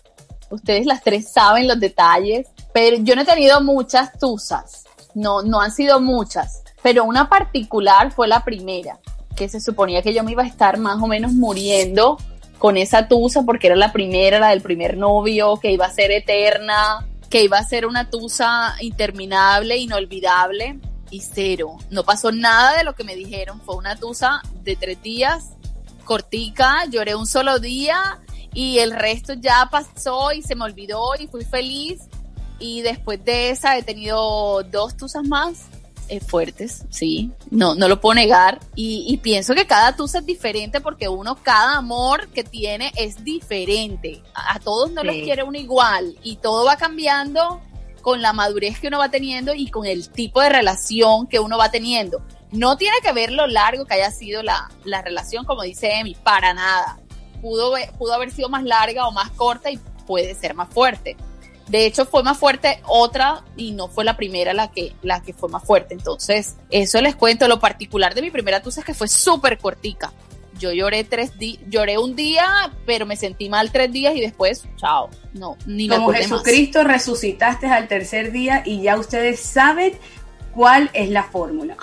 [0.48, 5.60] ustedes las tres saben los detalles, pero yo no he tenido muchas tusas, no, no
[5.60, 9.00] han sido muchas, pero una particular fue la primera,
[9.36, 12.16] que se suponía que yo me iba a estar más o menos muriendo
[12.58, 16.10] con esa tusa porque era la primera, la del primer novio, que iba a ser
[16.10, 20.80] eterna, que iba a ser una tusa interminable, inolvidable
[21.12, 21.76] y cero.
[21.90, 23.60] No pasó nada de lo que me dijeron.
[23.60, 25.50] Fue una tusa de tres días,
[26.04, 28.20] cortica, lloré un solo día
[28.54, 32.00] y el resto ya pasó y se me olvidó y fui feliz.
[32.58, 35.66] Y después de esa he tenido dos tusas más
[36.08, 38.60] eh, fuertes, sí, no, no lo puedo negar.
[38.74, 43.22] Y, y pienso que cada tusa es diferente porque uno, cada amor que tiene es
[43.22, 44.22] diferente.
[44.34, 45.06] A, a todos no sí.
[45.08, 47.60] los quiere uno igual y todo va cambiando
[48.02, 51.56] con la madurez que uno va teniendo y con el tipo de relación que uno
[51.56, 52.22] va teniendo.
[52.50, 56.14] No tiene que ver lo largo que haya sido la, la relación, como dice Emi,
[56.14, 56.98] para nada.
[57.40, 61.16] Pudo, pudo haber sido más larga o más corta y puede ser más fuerte.
[61.68, 65.32] De hecho, fue más fuerte otra y no fue la primera la que, la que
[65.32, 65.94] fue más fuerte.
[65.94, 67.48] Entonces, eso les cuento.
[67.48, 70.12] Lo particular de mi primera tusa es que fue súper cortica
[70.62, 74.64] yo lloré tres días, lloré un día, pero me sentí mal tres días y después,
[74.76, 76.92] chao, no, ni Como me Jesucristo más.
[76.92, 79.92] resucitaste al tercer día y ya ustedes saben
[80.54, 81.76] cuál es la fórmula.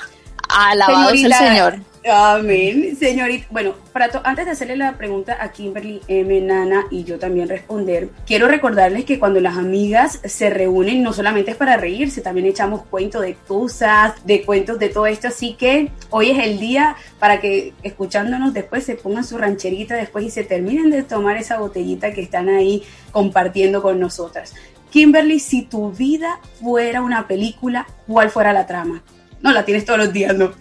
[0.47, 1.79] Alabado sea el Señor.
[2.07, 3.45] Amén, señorita.
[3.49, 8.09] Bueno, para antes de hacerle la pregunta a Kimberly M, Nana y yo también responder,
[8.25, 12.83] quiero recordarles que cuando las amigas se reúnen no solamente es para reírse, también echamos
[12.83, 17.41] cuentos de tusas, de cuentos de todo esto, así que hoy es el día para
[17.41, 22.13] que escuchándonos después se pongan su rancherita después y se terminen de tomar esa botellita
[22.13, 22.81] que están ahí
[23.11, 24.55] compartiendo con nosotras.
[24.89, 29.03] Kimberly, si tu vida fuera una película, ¿cuál fuera la trama?
[29.41, 30.51] No, la tienes todos los días, ¿no?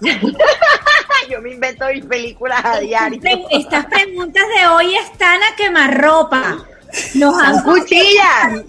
[1.30, 3.20] Yo me invento mis películas a diario.
[3.50, 6.58] Estas preguntas de hoy están a quemarropa.
[7.14, 8.64] Nos han cuchillas.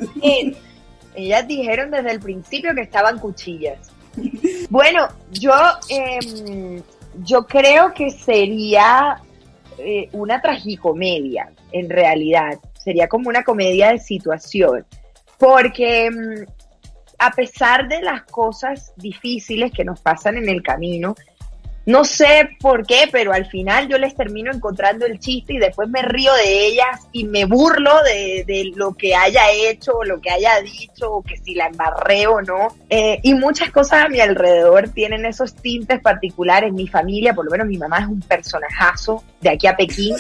[1.16, 3.92] Ellas dijeron desde el principio que estaban cuchillas.
[4.70, 5.54] Bueno, yo,
[5.90, 6.82] eh,
[7.24, 9.22] yo creo que sería
[9.78, 12.60] eh, una tragicomedia, en realidad.
[12.74, 14.86] Sería como una comedia de situación.
[15.38, 16.61] Porque mm,
[17.24, 21.14] a pesar de las cosas difíciles que nos pasan en el camino,
[21.86, 25.90] no sé por qué, pero al final yo les termino encontrando el chiste y después
[25.90, 30.30] me río de ellas y me burlo de, lo que haya hecho o lo que
[30.30, 32.76] haya dicho o que si la embarré o no.
[32.90, 36.72] Eh, y muchas cosas a mi alrededor tienen esos tintes particulares.
[36.72, 40.16] Mi familia, por lo menos mi mamá es un personajazo de aquí a Pekín,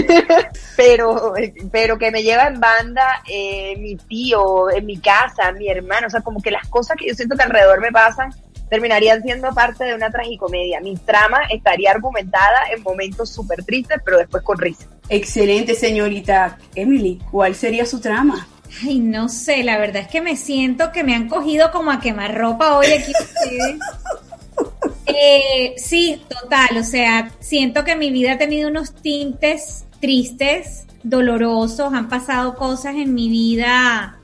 [0.76, 1.34] pero,
[1.72, 6.10] pero que me lleva en banda eh, mi tío, en mi casa, mi hermano, o
[6.10, 8.30] sea, como que las cosas que yo siento que alrededor me pasan
[8.68, 10.80] terminarían siendo parte de una tragicomedia.
[10.80, 14.86] Mi trama estaría argumentada en momentos súper tristes, pero después con risa.
[15.08, 17.20] Excelente, señorita Emily.
[17.30, 18.48] ¿Cuál sería su trama?
[18.82, 22.00] Ay, no sé, la verdad es que me siento que me han cogido como a
[22.00, 23.12] quemar ropa hoy aquí
[25.06, 31.94] eh, sí, total, o sea, siento que mi vida ha tenido unos tintes tristes, dolorosos,
[31.94, 34.18] han pasado cosas en mi vida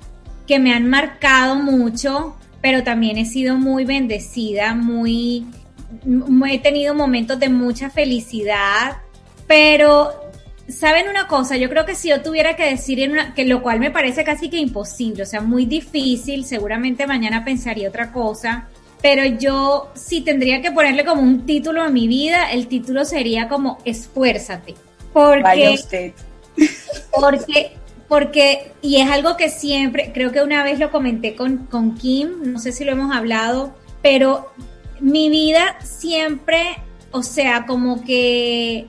[0.47, 5.47] que me han marcado mucho, pero también he sido muy bendecida, muy,
[6.49, 8.99] he tenido momentos de mucha felicidad,
[9.49, 10.13] pero
[10.69, 11.57] ¿saben una cosa?
[11.57, 14.23] Yo creo que si yo tuviera que decir, en una, que lo cual me parece
[14.23, 18.69] casi que imposible, o sea, muy difícil, seguramente mañana pensaría otra cosa,
[19.03, 23.49] pero yo si tendría que ponerle como un título a mi vida, el título sería
[23.49, 24.77] como Esfuérzate.
[25.13, 26.13] Porque, Vaya usted.
[27.11, 27.77] porque
[28.13, 32.43] porque, y es algo que siempre, creo que una vez lo comenté con, con Kim,
[32.45, 34.53] no sé si lo hemos hablado, pero
[35.01, 36.77] mi vida siempre,
[37.11, 38.87] o sea, como que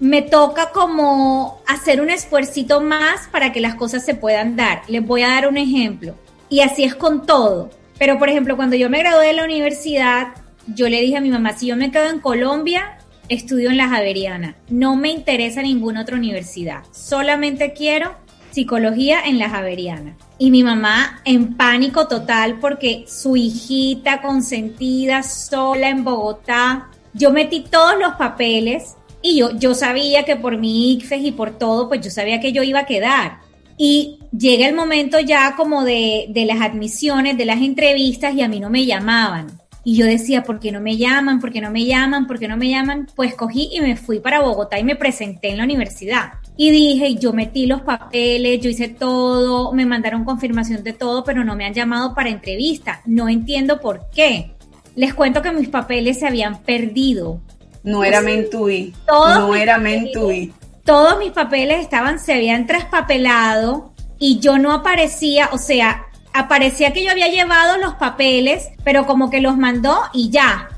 [0.00, 4.82] me toca como hacer un esfuercito más para que las cosas se puedan dar.
[4.88, 6.16] Les voy a dar un ejemplo.
[6.48, 7.70] Y así es con todo.
[7.96, 10.34] Pero, por ejemplo, cuando yo me gradué de la universidad,
[10.66, 12.98] yo le dije a mi mamá, si yo me quedo en Colombia,
[13.28, 14.56] estudio en la Javeriana.
[14.68, 16.82] No me interesa ninguna otra universidad.
[16.90, 18.23] Solamente quiero
[18.54, 20.16] psicología en la Javeriana.
[20.38, 27.64] Y mi mamá en pánico total porque su hijita consentida sola en Bogotá, yo metí
[27.68, 32.00] todos los papeles y yo, yo sabía que por mi ICFES y por todo, pues
[32.00, 33.38] yo sabía que yo iba a quedar.
[33.76, 38.48] Y llega el momento ya como de, de las admisiones, de las entrevistas y a
[38.48, 39.63] mí no me llamaban.
[39.84, 41.40] Y yo decía, ¿por qué no me llaman?
[41.40, 42.26] ¿Por qué no me llaman?
[42.26, 43.06] ¿Por qué no me llaman?
[43.14, 46.32] Pues cogí y me fui para Bogotá y me presenté en la universidad.
[46.56, 51.44] Y dije, yo metí los papeles, yo hice todo, me mandaron confirmación de todo, pero
[51.44, 53.02] no me han llamado para entrevista.
[53.04, 54.52] No entiendo por qué.
[54.96, 57.40] Les cuento que mis papeles se habían perdido.
[57.82, 58.94] No era Mentui.
[59.06, 60.52] No era Mentui.
[60.84, 66.03] Todos mis papeles estaban, se habían traspapelado y yo no aparecía, o sea,
[66.34, 70.68] aparecía que yo había llevado los papeles, pero como que los mandó y ya.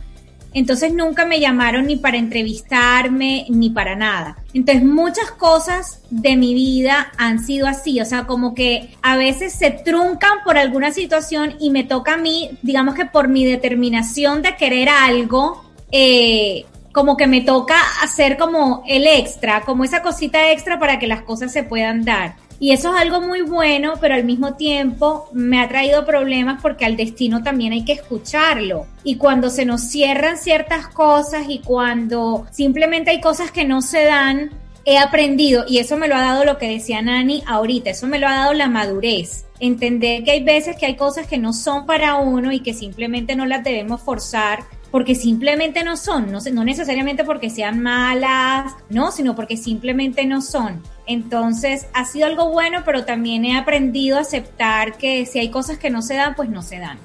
[0.53, 4.37] Entonces nunca me llamaron ni para entrevistarme ni para nada.
[4.55, 9.53] Entonces muchas cosas de mi vida han sido así, o sea, como que a veces
[9.53, 14.43] se truncan por alguna situación y me toca a mí, digamos que por mi determinación
[14.43, 20.53] de querer algo, eh, como que me toca hacer como el extra, como esa cosita
[20.53, 22.37] extra para que las cosas se puedan dar.
[22.59, 26.87] Y eso es algo muy bueno, pero al mismo tiempo me ha traído problemas porque
[26.87, 28.87] al destino también hay que escucharlo.
[29.05, 34.05] Y cuando se nos cierran ciertas cosas y cuando simplemente hay cosas que no se
[34.05, 34.51] dan,
[34.87, 38.21] he aprendido, y eso me lo ha dado lo que decía Nani ahorita, eso me
[38.21, 39.45] lo ha dado la madurez.
[39.59, 43.35] Entender que hay veces que hay cosas que no son para uno y que simplemente
[43.35, 49.13] no las debemos forzar porque simplemente no son, no, no necesariamente porque sean malas, no,
[49.13, 50.83] sino porque simplemente no son.
[51.07, 55.79] Entonces ha sido algo bueno, pero también he aprendido a aceptar que si hay cosas
[55.79, 56.99] que no se dan, pues no se dan.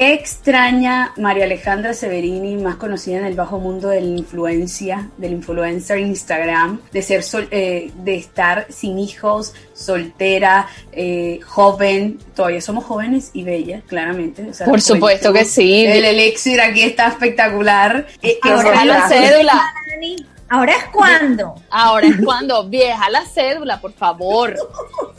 [0.00, 5.32] ¿Qué extraña María Alejandra Severini, más conocida en el bajo mundo de la influencia, del
[5.32, 12.18] influencer Instagram, de ser eh, de estar sin hijos, soltera, eh, joven?
[12.34, 14.52] Todavía somos jóvenes y bellas, claramente.
[14.64, 15.84] Por supuesto que sí.
[15.84, 18.06] El elixir aquí está espectacular.
[18.22, 19.70] Eh, ahora la cédula.
[20.50, 21.54] Ahora es cuando.
[21.70, 22.64] Ahora es cuando.
[22.64, 24.56] Vieja la cédula, por favor.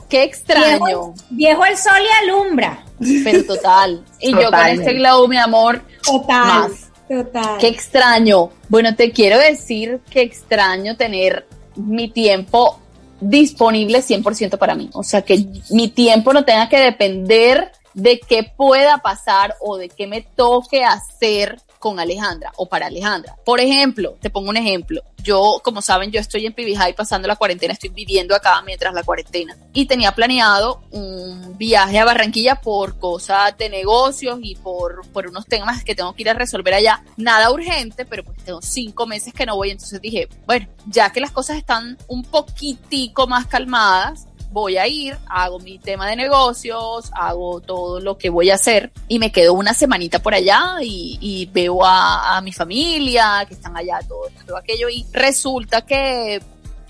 [0.09, 1.13] Qué extraño.
[1.29, 2.83] Viejo, el sol y alumbra.
[3.23, 4.03] Pero total.
[4.19, 5.81] Y yo con este glow, mi amor.
[6.03, 6.69] Total.
[7.07, 7.57] Total.
[7.59, 8.49] Qué extraño.
[8.67, 12.77] Bueno, te quiero decir que extraño tener mi tiempo
[13.21, 14.89] disponible 100% para mí.
[14.91, 19.87] O sea, que mi tiempo no tenga que depender de qué pueda pasar o de
[19.87, 23.35] qué me toque hacer con Alejandra o para Alejandra.
[23.43, 25.01] Por ejemplo, te pongo un ejemplo.
[25.21, 29.03] Yo, como saben, yo estoy en Pibijay pasando la cuarentena, estoy viviendo acá mientras la
[29.03, 35.27] cuarentena y tenía planeado un viaje a Barranquilla por cosas de negocios y por, por
[35.27, 37.03] unos temas que tengo que ir a resolver allá.
[37.17, 41.19] Nada urgente, pero pues tengo cinco meses que no voy, entonces dije, bueno, ya que
[41.19, 47.09] las cosas están un poquitico más calmadas, voy a ir, hago mi tema de negocios,
[47.13, 51.49] hago todo lo que voy a hacer y me quedo una semanita por allá y,
[51.53, 56.41] veo a, mi familia que están allá, todo, todo aquello y resulta que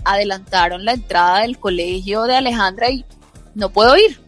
[0.03, 3.05] adelantaron la entrada del colegio de Alejandra y
[3.53, 4.19] no puedo ir.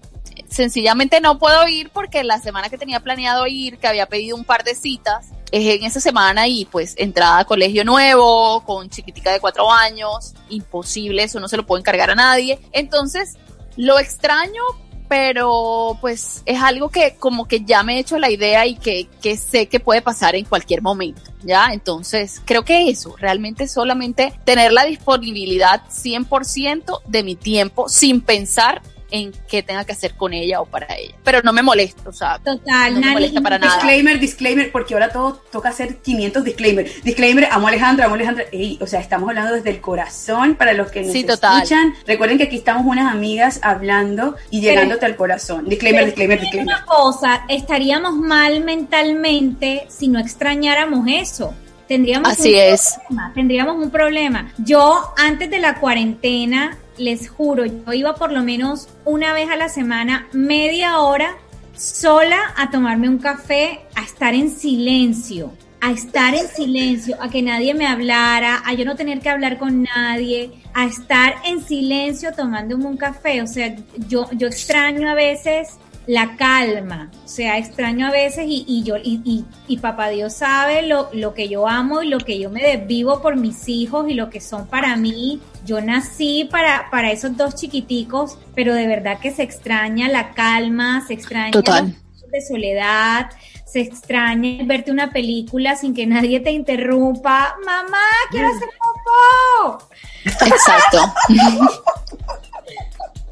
[0.50, 4.44] Sencillamente no puedo ir porque la semana que tenía planeado ir, que había pedido un
[4.44, 9.32] par de citas, es en esa semana y pues entrada a colegio nuevo, con chiquitica
[9.32, 12.60] de cuatro años, imposible, eso no se lo puedo encargar a nadie.
[12.72, 13.36] Entonces,
[13.78, 14.64] lo extraño,
[15.08, 19.08] pero pues es algo que como que ya me he hecho la idea y que,
[19.22, 21.68] que sé que puede pasar en cualquier momento, ¿ya?
[21.72, 28.82] Entonces, creo que eso, realmente solamente tener la disponibilidad 100% de mi tiempo sin pensar
[29.14, 31.14] en qué tenga que hacer con ella o para ella.
[31.24, 33.76] Pero no me molesto, o sea, Total, no me molesta para nada.
[33.76, 36.92] Disclaimer, disclaimer, porque ahora todo toca hacer 500 disclaimer.
[37.04, 38.46] Disclaimer, amo a Alejandra, amo a Alejandra.
[38.52, 41.94] Ey, o sea, estamos hablando desde el corazón para los que nos escuchan.
[42.08, 45.70] Recuerden que aquí estamos unas amigas hablando y llegándote al corazón.
[45.70, 46.76] Disclaimer, disclaimer, disclaimer.
[46.76, 51.54] Una cosa, estaríamos mal mentalmente si no extrañáramos eso
[51.88, 52.98] tendríamos Así es.
[53.36, 54.52] tendríamos un problema.
[54.58, 59.56] Yo antes de la cuarentena les juro, yo iba por lo menos una vez a
[59.56, 61.38] la semana, media hora,
[61.76, 67.42] sola a tomarme un café, a estar en silencio, a estar en silencio, a que
[67.42, 72.32] nadie me hablara, a yo no tener que hablar con nadie, a estar en silencio
[72.34, 73.42] tomándome un café.
[73.42, 73.76] O sea,
[74.08, 75.78] yo, yo extraño a veces
[76.08, 80.34] la calma, o sea, extraño a veces y, y yo y, y, y, papá Dios
[80.34, 84.10] sabe lo, lo que yo amo y lo que yo me desvivo por mis hijos
[84.10, 85.40] y lo que son para mí.
[85.66, 91.06] Yo nací para, para esos dos chiquiticos, pero de verdad que se extraña la calma,
[91.08, 91.96] se extraña Total.
[92.32, 93.30] de soledad,
[93.66, 97.56] se extraña verte una película sin que nadie te interrumpa.
[97.66, 99.88] Mamá, quiero hacer popó.
[100.26, 101.14] Exacto.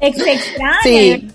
[0.00, 0.80] se extraña.
[0.82, 1.28] Sí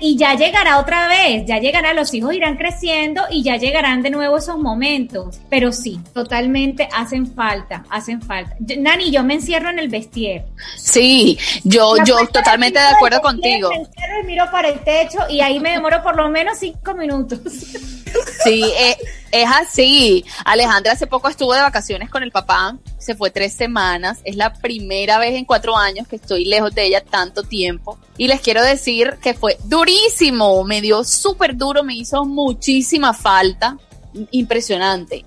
[0.00, 4.10] y ya llegará otra vez, ya llegará, los hijos irán creciendo y ya llegarán de
[4.10, 5.38] nuevo esos momentos.
[5.48, 8.56] Pero sí, totalmente hacen falta, hacen falta.
[8.58, 10.44] Nani, yo me encierro en el vestier.
[10.76, 13.70] Sí, yo, yo totalmente de acuerdo contigo.
[13.70, 16.94] Me encierro y miro para el techo y ahí me demoro por lo menos cinco
[16.94, 17.40] minutos.
[18.44, 18.96] Sí, eh,
[19.32, 20.24] es así.
[20.44, 24.18] Alejandra hace poco estuvo de vacaciones con el papá, se fue tres semanas.
[24.24, 27.98] Es la primera vez en cuatro años que estoy lejos de ella tanto tiempo.
[28.16, 33.78] Y les quiero decir que fue durísimo, me dio súper duro, me hizo muchísima falta.
[34.30, 35.24] Impresionante.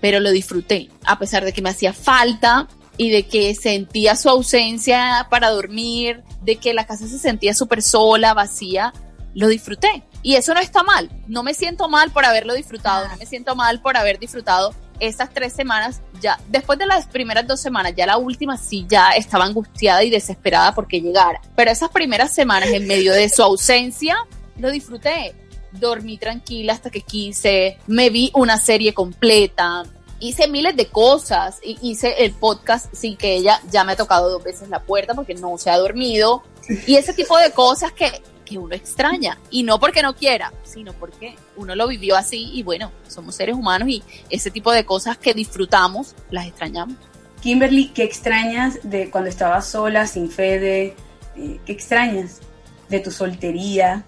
[0.00, 4.28] Pero lo disfruté, a pesar de que me hacía falta y de que sentía su
[4.28, 8.92] ausencia para dormir, de que la casa se sentía súper sola, vacía,
[9.34, 11.10] lo disfruté y eso no está mal.
[11.26, 15.32] No me siento mal por haberlo disfrutado, no me siento mal por haber disfrutado esas
[15.32, 16.00] tres semanas.
[16.20, 20.10] Ya, después de las primeras dos semanas, ya la última sí ya estaba angustiada y
[20.10, 21.40] desesperada porque llegara.
[21.54, 24.16] Pero esas primeras semanas, en medio de su ausencia,
[24.58, 25.34] lo disfruté.
[25.72, 29.84] Dormí tranquila hasta que quise, me vi una serie completa,
[30.18, 34.42] hice miles de cosas, hice el podcast sin que ella ya me ha tocado dos
[34.42, 36.42] veces la puerta porque no se ha dormido.
[36.86, 39.38] Y ese tipo de cosas que que uno extraña.
[39.50, 43.54] Y no porque no quiera, sino porque uno lo vivió así y bueno, somos seres
[43.54, 46.96] humanos y ese tipo de cosas que disfrutamos, las extrañamos.
[47.42, 50.94] Kimberly, ¿qué extrañas de cuando estabas sola, sin Fede?
[51.36, 52.40] Eh, ¿Qué extrañas
[52.88, 54.04] de tu soltería?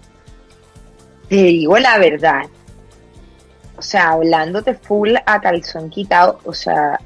[1.29, 2.43] Te digo la verdad.
[3.77, 6.99] O sea, hablándote full a calzón quitado, o sea,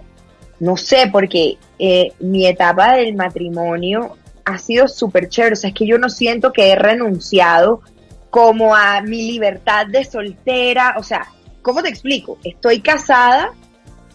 [0.60, 5.54] no sé, porque eh, mi etapa del matrimonio ha sido súper chévere.
[5.54, 7.82] O sea, es que yo no siento que he renunciado
[8.30, 10.96] como a mi libertad de soltera.
[10.98, 11.28] O sea,
[11.62, 12.38] ¿cómo te explico?
[12.44, 13.52] Estoy casada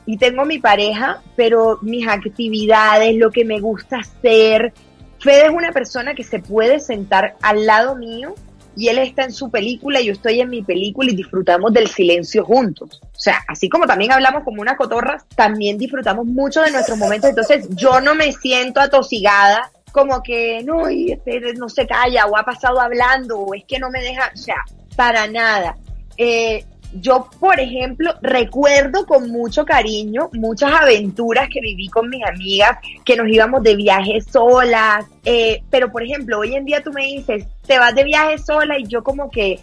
[0.07, 4.73] y tengo mi pareja, pero mis actividades, lo que me gusta hacer.
[5.19, 8.35] Fede es una persona que se puede sentar al lado mío
[8.77, 11.89] y él está en su película y yo estoy en mi película y disfrutamos del
[11.89, 13.01] silencio juntos.
[13.03, 17.31] O sea, así como también hablamos como una cotorra, también disfrutamos mucho de nuestros momentos.
[17.31, 22.37] Entonces, yo no me siento atosigada como que no, y este no se calla, o
[22.37, 24.65] ha pasado hablando, o es que no me deja, o sea,
[24.97, 25.77] para nada.
[26.17, 32.79] Eh, yo, por ejemplo, recuerdo con mucho cariño muchas aventuras que viví con mis amigas,
[33.05, 37.05] que nos íbamos de viaje solas, eh, pero por ejemplo, hoy en día tú me
[37.05, 39.61] dices, te vas de viaje sola y yo como que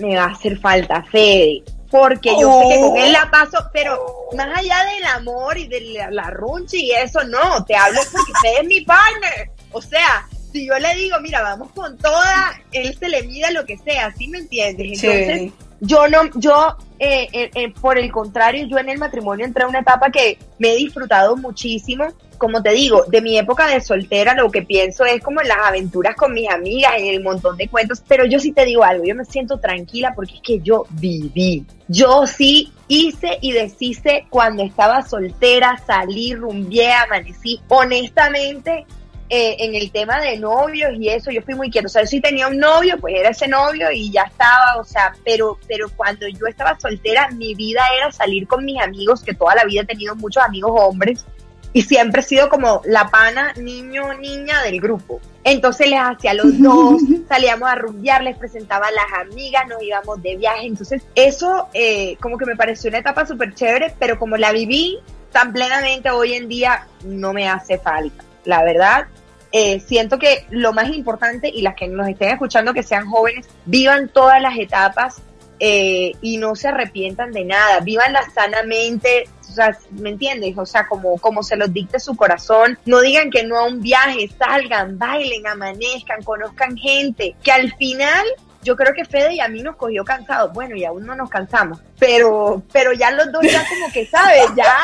[0.00, 4.28] me va a hacer falta Fede, porque yo sé que con él la paso, pero
[4.36, 8.32] más allá del amor y de la, la runchi y eso, no, te hablo porque
[8.42, 9.50] Fede es mi partner.
[9.72, 13.64] O sea, si yo le digo, mira, vamos con toda, él se le mide lo
[13.66, 15.02] que sea, ¿sí me entiendes?
[15.02, 19.64] Entonces, yo no, yo, eh, eh, eh, por el contrario, yo en el matrimonio entré
[19.64, 22.06] a una etapa que me he disfrutado muchísimo.
[22.38, 25.58] Como te digo, de mi época de soltera, lo que pienso es como en las
[25.58, 28.02] aventuras con mis amigas, en el montón de cuentos.
[28.06, 31.64] Pero yo sí te digo algo, yo me siento tranquila porque es que yo viví.
[31.88, 37.60] Yo sí hice y deshice cuando estaba soltera, salí, rumbié, amanecí.
[37.68, 38.84] Honestamente,
[39.28, 41.86] eh, en el tema de novios y eso, yo fui muy quieta.
[41.86, 45.14] O sea, si tenía un novio, pues era ese novio y ya estaba, o sea,
[45.24, 49.54] pero, pero cuando yo estaba soltera, mi vida era salir con mis amigos, que toda
[49.54, 51.24] la vida he tenido muchos amigos hombres,
[51.72, 55.20] y siempre he sido como la pana niño niña del grupo.
[55.44, 60.22] Entonces les hacía los dos, salíamos a rumbear, les presentaba a las amigas, nos íbamos
[60.22, 60.66] de viaje.
[60.66, 64.98] Entonces eso eh, como que me pareció una etapa súper chévere, pero como la viví
[65.32, 68.24] tan plenamente hoy en día, no me hace falta.
[68.46, 69.08] La verdad,
[69.52, 73.46] eh, siento que lo más importante y las que nos estén escuchando que sean jóvenes,
[73.64, 75.22] vivan todas las etapas
[75.58, 80.56] eh, y no se arrepientan de nada, vivanlas sanamente, o sea, ¿me entiendes?
[80.58, 83.80] O sea, como, como se los dicte su corazón, no digan que no a un
[83.80, 88.26] viaje, salgan, bailen, amanezcan, conozcan gente, que al final
[88.62, 91.30] yo creo que Fede y a mí nos cogió cansados, bueno, y aún no nos
[91.30, 94.48] cansamos, pero, pero ya los dos ya como que, ¿sabes?
[94.54, 94.76] Ya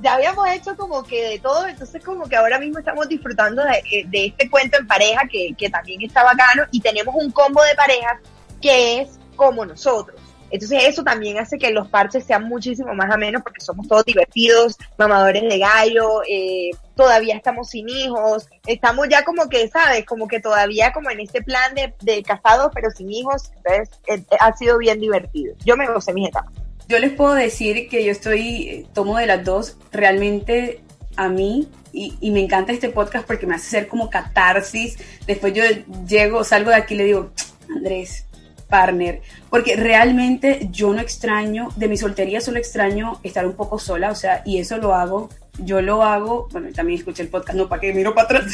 [0.00, 3.82] ya habíamos hecho como que de todo, entonces como que ahora mismo estamos disfrutando de,
[3.90, 7.74] eh, este cuento en pareja que, que también está bacano y tenemos un combo de
[7.74, 8.20] parejas
[8.60, 10.20] que es como nosotros.
[10.50, 14.76] Entonces eso también hace que los parches sean muchísimo más amenos porque somos todos divertidos,
[14.96, 20.04] mamadores de gallo, eh, todavía estamos sin hijos, estamos ya como que, ¿sabes?
[20.04, 24.36] Como que todavía como en este plan de, de casados pero sin hijos, entonces eh,
[24.38, 25.54] ha sido bien divertido.
[25.64, 26.65] Yo me gocé mis etapas.
[26.88, 30.80] Yo les puedo decir que yo estoy, tomo de las dos, realmente
[31.16, 34.98] a mí, y, me encanta este podcast porque me hace ser como catarsis.
[35.26, 35.64] Después yo
[36.06, 37.32] llego, salgo de aquí y le digo,
[37.74, 38.26] Andrés,
[38.68, 44.10] partner, porque realmente yo no extraño, de mi soltería solo extraño estar un poco sola,
[44.10, 47.68] o sea, y eso lo hago, yo lo hago, bueno, también escuché el podcast, no
[47.68, 48.52] para que miro para atrás.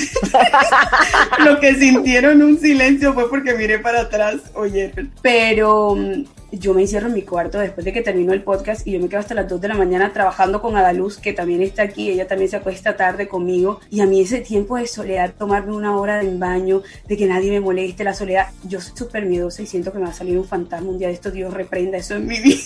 [1.45, 6.83] lo que sintieron un silencio fue porque miré para atrás, oye, pero mm, yo me
[6.83, 9.35] encierro en mi cuarto después de que terminó el podcast y yo me quedo hasta
[9.35, 12.57] las 2 de la mañana trabajando con Adaluz, que también está aquí, ella también se
[12.57, 13.81] acuesta tarde conmigo.
[13.91, 17.51] Y a mí ese tiempo de soledad, tomarme una hora en baño, de que nadie
[17.51, 20.39] me moleste, la soledad, yo soy súper miedosa y siento que me va a salir
[20.39, 22.61] un fantasma un día de esto, Dios reprenda eso en mi vida.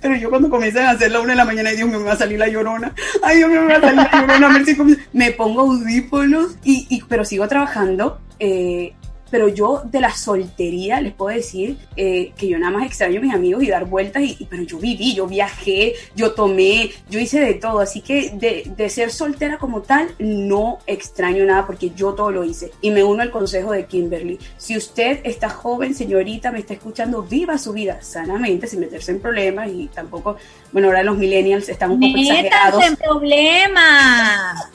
[0.00, 2.12] Pero yo cuando comienzan a hacer la una de la mañana, y Dios me va
[2.12, 2.94] a salir la llorona.
[3.22, 4.46] Ay, Dios me va a salir la llorona.
[4.48, 4.76] A ver si
[5.12, 8.20] me pongo audífonos, y, y, pero sigo trabajando.
[8.38, 8.92] Eh,
[9.30, 13.22] pero yo de la soltería les puedo decir eh, que yo nada más extraño a
[13.22, 17.40] mis amigos y dar vueltas, y, pero yo viví, yo viajé, yo tomé, yo hice
[17.40, 22.14] de todo, así que de, de, ser soltera como tal no extraño nada porque yo
[22.14, 24.38] todo lo hice y me uno al consejo de Kimberly.
[24.56, 29.20] Si usted está joven, señorita, me está escuchando, viva su vida sanamente, sin meterse en
[29.20, 30.36] problemas y tampoco,
[30.72, 32.84] bueno, ahora los millennials están un poco exagerados.
[32.84, 34.70] en problemas.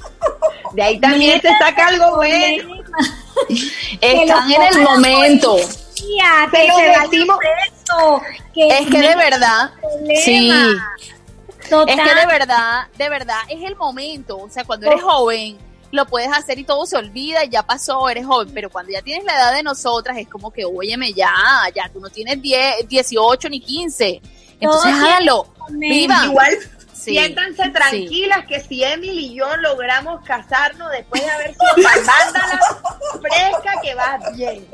[0.74, 2.84] De ahí también se saca algo bueno.
[4.02, 5.58] Están en el momento.
[6.52, 7.38] Que lo decimos.
[8.56, 9.72] es que de verdad,
[10.24, 10.52] sí.
[11.88, 14.38] Es que de verdad, de verdad, es el momento.
[14.38, 15.58] O sea, cuando eres joven,
[15.92, 18.52] lo puedes hacer y todo se olvida y ya pasó, eres joven.
[18.54, 21.34] Pero cuando ya tienes la edad de nosotras, es como que, óyeme, ya,
[21.74, 24.22] ya tú no tienes 10, 18 ni 15.
[24.60, 25.48] Entonces hágalo.
[25.70, 26.26] Viva.
[26.26, 26.58] Igual,
[27.04, 32.60] Siéntanse tranquilas que si Emily y yo logramos casarnos después de haber sido mandándola
[33.22, 34.68] fresca, que va bien.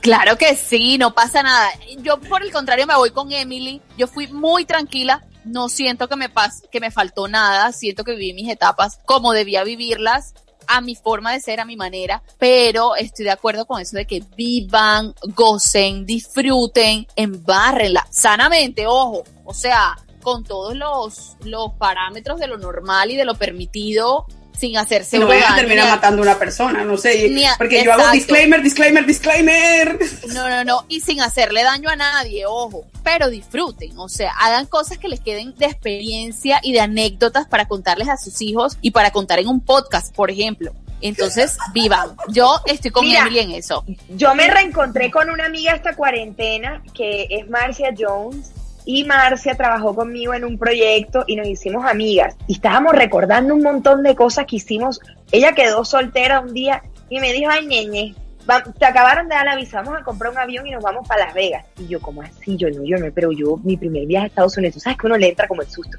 [0.00, 1.70] Claro que sí, no pasa nada.
[1.98, 3.80] Yo por el contrario me voy con Emily.
[3.96, 5.24] Yo fui muy tranquila.
[5.44, 7.70] No siento que me pas que me faltó nada.
[7.70, 10.34] Siento que viví mis etapas como debía vivirlas
[10.66, 14.04] a mi forma de ser, a mi manera, pero estoy de acuerdo con eso de
[14.04, 19.96] que vivan, gocen, disfruten, embárrenla sanamente, ojo, o sea,
[20.26, 24.26] con todos los, los parámetros de lo normal y de lo permitido
[24.58, 28.10] sin hacerse no vayan a terminar matando a una persona, no sé, porque yo hago
[28.10, 29.96] disclaimer, disclaimer, disclaimer.
[30.34, 34.66] No, no, no, y sin hacerle daño a nadie, ojo, pero disfruten, o sea, hagan
[34.66, 38.90] cosas que les queden de experiencia y de anécdotas para contarles a sus hijos y
[38.90, 40.72] para contar en un podcast, por ejemplo.
[41.02, 42.16] Entonces, vivan.
[42.30, 43.84] Yo estoy con Emily en eso.
[44.08, 48.50] Yo me reencontré con una amiga esta cuarentena que es Marcia Jones
[48.86, 53.62] y Marcia trabajó conmigo en un proyecto y nos hicimos amigas y estábamos recordando un
[53.62, 55.00] montón de cosas que hicimos.
[55.32, 58.14] Ella quedó soltera un día y me dijo, ay, ñeñe,
[58.78, 61.26] te acabaron de dar la visa, vamos a comprar un avión y nos vamos para
[61.26, 61.64] Las Vegas.
[61.78, 62.56] Y yo, como así?
[62.56, 65.16] Yo no, yo no, pero yo, mi primer viaje a Estados Unidos, ¿sabes que uno
[65.16, 65.98] le entra como el susto?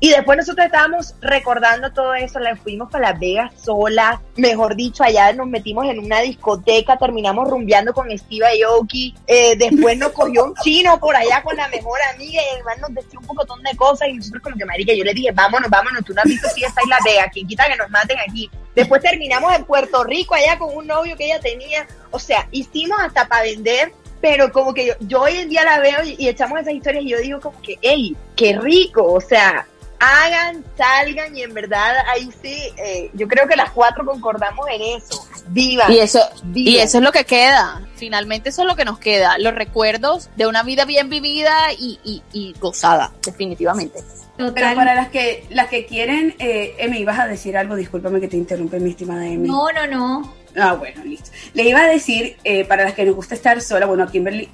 [0.00, 5.04] Y después nosotros estábamos recordando todo eso, la fuimos para Las Vegas solas, mejor dicho,
[5.04, 10.46] allá nos metimos en una discoteca, terminamos rumbeando con Steve Aoki, eh, después nos cogió
[10.46, 13.62] un chino por allá con la mejor amiga y el man nos decía un pocotón
[13.62, 16.28] de cosas y nosotros como que, marica, yo le dije, vámonos, vámonos, tú no has
[16.28, 18.50] visto si está en Las Vegas, quien quita que nos maten aquí.
[18.74, 22.98] Después terminamos en Puerto Rico allá con un novio que ella tenía, o sea, hicimos
[23.00, 23.92] hasta para vender
[24.22, 27.08] pero como que yo, hoy en día la veo y, y, echamos esas historias y
[27.08, 29.66] yo digo como que, hey, qué rico, o sea,
[30.02, 34.82] hagan, salgan y en verdad ahí sí, eh, yo creo que las cuatro concordamos en
[34.96, 35.26] eso.
[35.52, 35.84] Viva.
[35.90, 36.20] Y eso,
[36.54, 37.82] y eso es lo que queda.
[37.96, 39.36] Finalmente eso es lo que nos queda.
[39.38, 44.00] Los recuerdos de una vida bien vivida y, y, y gozada, definitivamente.
[44.38, 44.54] Total.
[44.54, 48.28] Pero para las que las que quieren, eh, Emi, ibas a decir algo, discúlpame que
[48.28, 49.46] te interrumpe, mi estimada Emi.
[49.46, 50.34] No, no, no.
[50.56, 51.30] Ah, bueno, listo.
[51.52, 54.48] Le iba a decir, eh, para las que nos gusta estar sola, bueno, Kimberly,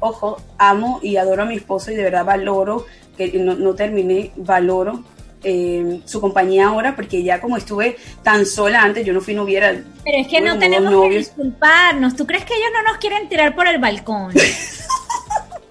[0.00, 2.86] ojo, amo y adoro a mi esposo y de verdad valoro
[3.16, 5.02] que no, no terminé, valoro
[5.44, 9.74] eh, su compañía ahora porque ya como estuve tan sola antes, yo no fui noviera.
[10.04, 12.16] Pero es que no tenemos que disculparnos.
[12.16, 14.32] ¿Tú crees que ellos no nos quieren tirar por el balcón?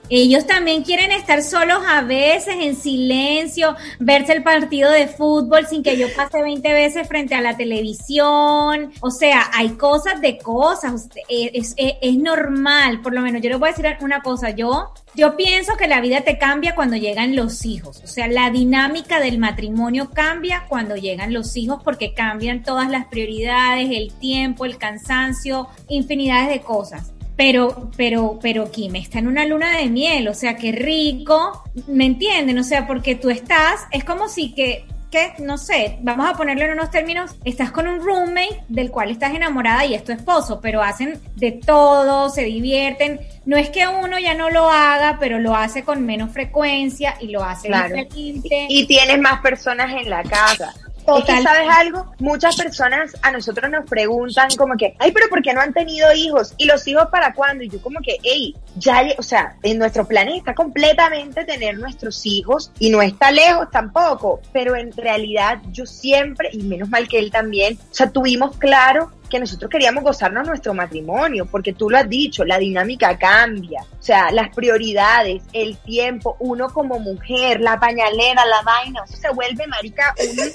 [0.10, 5.84] Ellos también quieren estar solos a veces, en silencio, verse el partido de fútbol sin
[5.84, 8.92] que yo pase 20 veces frente a la televisión.
[9.02, 11.10] O sea, hay cosas de cosas.
[11.28, 13.42] Es, es, es normal, por lo menos.
[13.42, 14.52] Yo les voy a decir una cosa.
[14.52, 18.52] Yo yo pienso que la vida te cambia cuando llegan los hijos, o sea, la
[18.52, 24.64] dinámica del matrimonio cambia cuando llegan los hijos porque cambian todas las prioridades, el tiempo,
[24.64, 27.14] el cansancio, infinidades de cosas.
[27.38, 32.06] Pero, pero, pero Kim está en una luna de miel, o sea, qué rico, ¿me
[32.06, 32.58] entienden?
[32.58, 36.66] O sea, porque tú estás, es como si que que, no sé, vamos a ponerlo
[36.66, 40.60] en unos términos, estás con un roommate del cual estás enamorada y es tu esposo,
[40.60, 43.22] pero hacen de todo, se divierten.
[43.46, 47.28] No es que uno ya no lo haga, pero lo hace con menos frecuencia y
[47.28, 47.96] lo hace claro.
[47.96, 48.68] diferente.
[48.70, 50.74] Y, y tienes más personas en la casa.
[51.16, 52.14] Es que, ¿sabes algo?
[52.20, 56.12] Muchas personas a nosotros nos preguntan como que, ay, pero ¿por qué no han tenido
[56.14, 56.54] hijos?
[56.58, 57.64] ¿Y los hijos para cuándo?
[57.64, 62.26] Y yo como que, hey, ya, o sea, en nuestro plan está completamente tener nuestros
[62.26, 67.20] hijos y no está lejos tampoco, pero en realidad yo siempre, y menos mal que
[67.20, 71.98] él también, o sea, tuvimos claro que nosotros queríamos gozarnos nuestro matrimonio, porque tú lo
[71.98, 77.80] has dicho, la dinámica cambia, o sea, las prioridades, el tiempo, uno como mujer, la
[77.80, 80.52] pañalera, la vaina, eso se vuelve, marica, un,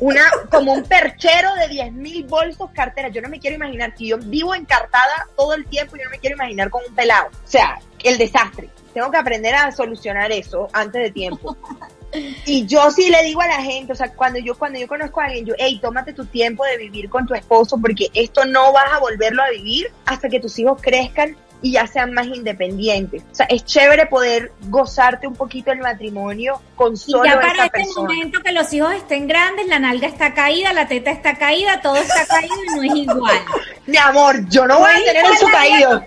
[0.08, 3.12] una, como un perchero de 10 mil bolsos carteras.
[3.12, 6.18] Yo no me quiero imaginar, si yo vivo encartada todo el tiempo, yo no me
[6.18, 7.28] quiero imaginar con un pelado.
[7.28, 8.70] O sea, el desastre.
[8.92, 11.56] Tengo que aprender a solucionar eso antes de tiempo.
[12.46, 15.20] Y yo sí le digo a la gente, o sea, cuando yo, cuando yo conozco
[15.20, 18.72] a alguien, yo, hey, tómate tu tiempo de vivir con tu esposo, porque esto no
[18.72, 23.22] vas a volverlo a vivir hasta que tus hijos crezcan y ya sean más independientes.
[23.32, 27.52] O sea, es chévere poder gozarte un poquito el matrimonio con solo y ya para
[27.52, 28.02] esa este persona.
[28.02, 31.96] momento que los hijos estén grandes, la nalga está caída, la teta está caída, todo
[31.96, 33.38] está caído y no es igual.
[33.86, 36.04] Mi amor, yo no, voy a tener eso caído.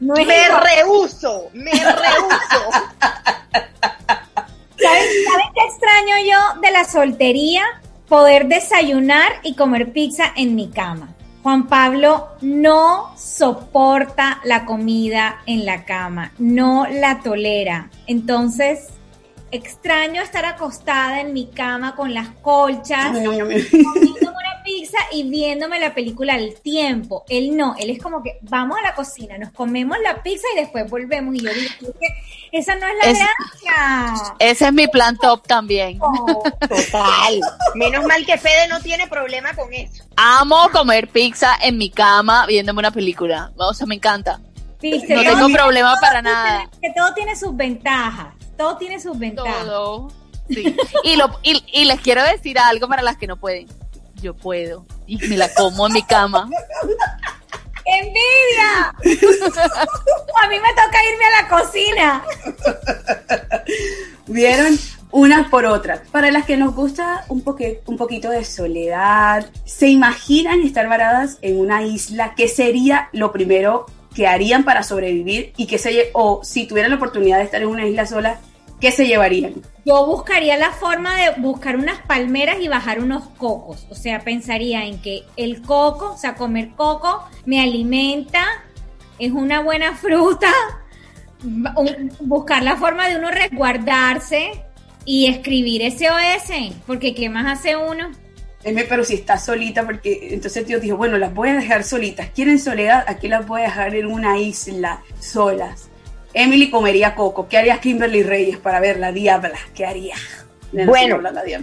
[0.00, 0.62] No me igual.
[0.62, 2.70] rehuso, me rehuso.
[4.82, 7.62] ¿Sabes, ¿Sabes qué extraño yo de la soltería?
[8.08, 11.14] Poder desayunar y comer pizza en mi cama.
[11.42, 17.90] Juan Pablo no soporta la comida en la cama, no la tolera.
[18.06, 18.88] Entonces,
[19.52, 25.92] extraño estar acostada en mi cama con las colchas, comiéndome una pizza y viéndome la
[25.94, 27.24] película al tiempo.
[27.28, 30.60] Él no, él es como que vamos a la cocina, nos comemos la pizza y
[30.60, 31.34] después volvemos.
[31.34, 34.34] Y yo digo, "Es que esa no es la Es- gracia.
[34.38, 35.98] Ese es mi plan top también.
[35.98, 37.40] Total.
[37.74, 40.04] Menos mal que Fede no tiene problema con eso.
[40.16, 43.52] Amo comer pizza en mi cama viéndome una película.
[43.56, 44.40] O sea, me encanta.
[44.80, 45.14] ¿Viste?
[45.14, 46.70] No tengo problema para tiene- nada.
[46.80, 48.28] Que todo tiene sus ventajas.
[48.56, 49.64] Todo tiene sus ventajas.
[49.64, 50.12] Todo.
[50.48, 50.76] Sí.
[51.04, 53.66] Y, lo, y, y les quiero decir algo para las que no pueden.
[54.20, 54.84] Yo puedo.
[55.06, 56.48] Y me la como en mi cama.
[57.84, 58.88] ¡Envidia!
[60.42, 62.24] a mí me toca irme a la cocina.
[64.26, 64.78] Vieron
[65.10, 66.00] unas por otras.
[66.10, 71.38] Para las que nos gusta un, poque- un poquito de soledad, ¿se imaginan estar varadas
[71.42, 72.34] en una isla?
[72.36, 75.52] ¿Qué sería lo primero que harían para sobrevivir?
[75.56, 78.40] Y qué se o si tuvieran la oportunidad de estar en una isla sola,
[78.80, 79.54] ¿qué se llevarían?
[79.84, 83.86] Yo buscaría la forma de buscar unas palmeras y bajar unos cocos.
[83.90, 88.44] O sea, pensaría en que el coco, o sea, comer coco, me alimenta,
[89.18, 90.50] es una buena fruta.
[92.20, 94.64] buscar la forma de uno resguardarse
[95.04, 96.74] y escribir SOS.
[96.86, 98.10] Porque ¿qué más hace uno?
[98.62, 102.28] Pero si estás solita, porque entonces tío dijo, bueno, las voy a dejar solitas.
[102.34, 103.04] ¿Quieren soledad?
[103.06, 105.88] Aquí las voy a dejar en una isla, solas.
[106.34, 107.48] Emily comería coco.
[107.48, 109.58] ¿Qué haría Kimberly Reyes para ver la diabla?
[109.74, 110.14] ¿Qué haría?
[110.72, 111.20] Bueno,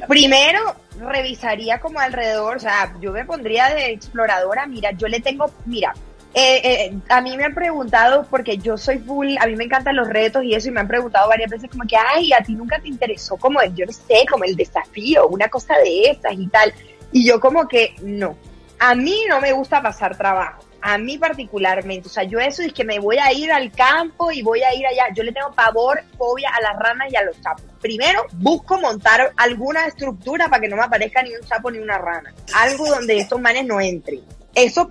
[0.08, 5.52] primero revisaría como alrededor, o sea, yo me pondría de exploradora, mira, yo le tengo,
[5.66, 5.95] mira,
[6.34, 9.95] eh, eh, a mí me han preguntado, porque yo soy full, a mí me encantan
[9.95, 12.53] los retos y eso, y me han preguntado varias veces como que, ay, a ti
[12.53, 16.34] nunca te interesó como el, yo no sé, como el desafío, una cosa de estas
[16.34, 16.73] y tal.
[17.11, 18.38] Y yo como que, no,
[18.80, 22.73] a mí no me gusta pasar trabajo a mí particularmente, o sea, yo eso es
[22.73, 25.51] que me voy a ir al campo y voy a ir allá, yo le tengo
[25.51, 27.65] pavor, fobia a las ranas y a los sapos.
[27.82, 31.97] Primero, busco montar alguna estructura para que no me aparezca ni un sapo ni una
[31.97, 34.21] rana, algo donde estos manes no entren.
[34.56, 34.88] Eso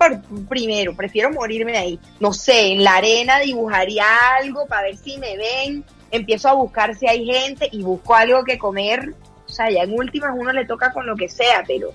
[0.47, 1.99] primero, prefiero morirme ahí.
[2.19, 4.05] No sé, en la arena dibujaría
[4.37, 8.43] algo para ver si me ven, empiezo a buscar si hay gente y busco algo
[8.43, 9.13] que comer.
[9.45, 11.91] O sea, ya en últimas uno le toca con lo que sea, pero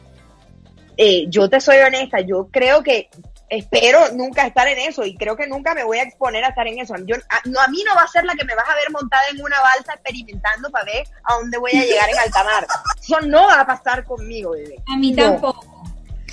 [0.96, 3.08] eh, yo te soy honesta, yo creo que
[3.48, 6.66] espero nunca estar en eso y creo que nunca me voy a exponer a estar
[6.66, 6.94] en eso.
[7.04, 8.90] Yo, a, no, a mí no va a ser la que me vas a ver
[8.90, 12.66] montada en una balsa experimentando para ver a dónde voy a llegar en alta mar.
[13.00, 14.76] Eso no va a pasar conmigo, bebé.
[14.88, 15.73] A mí tampoco.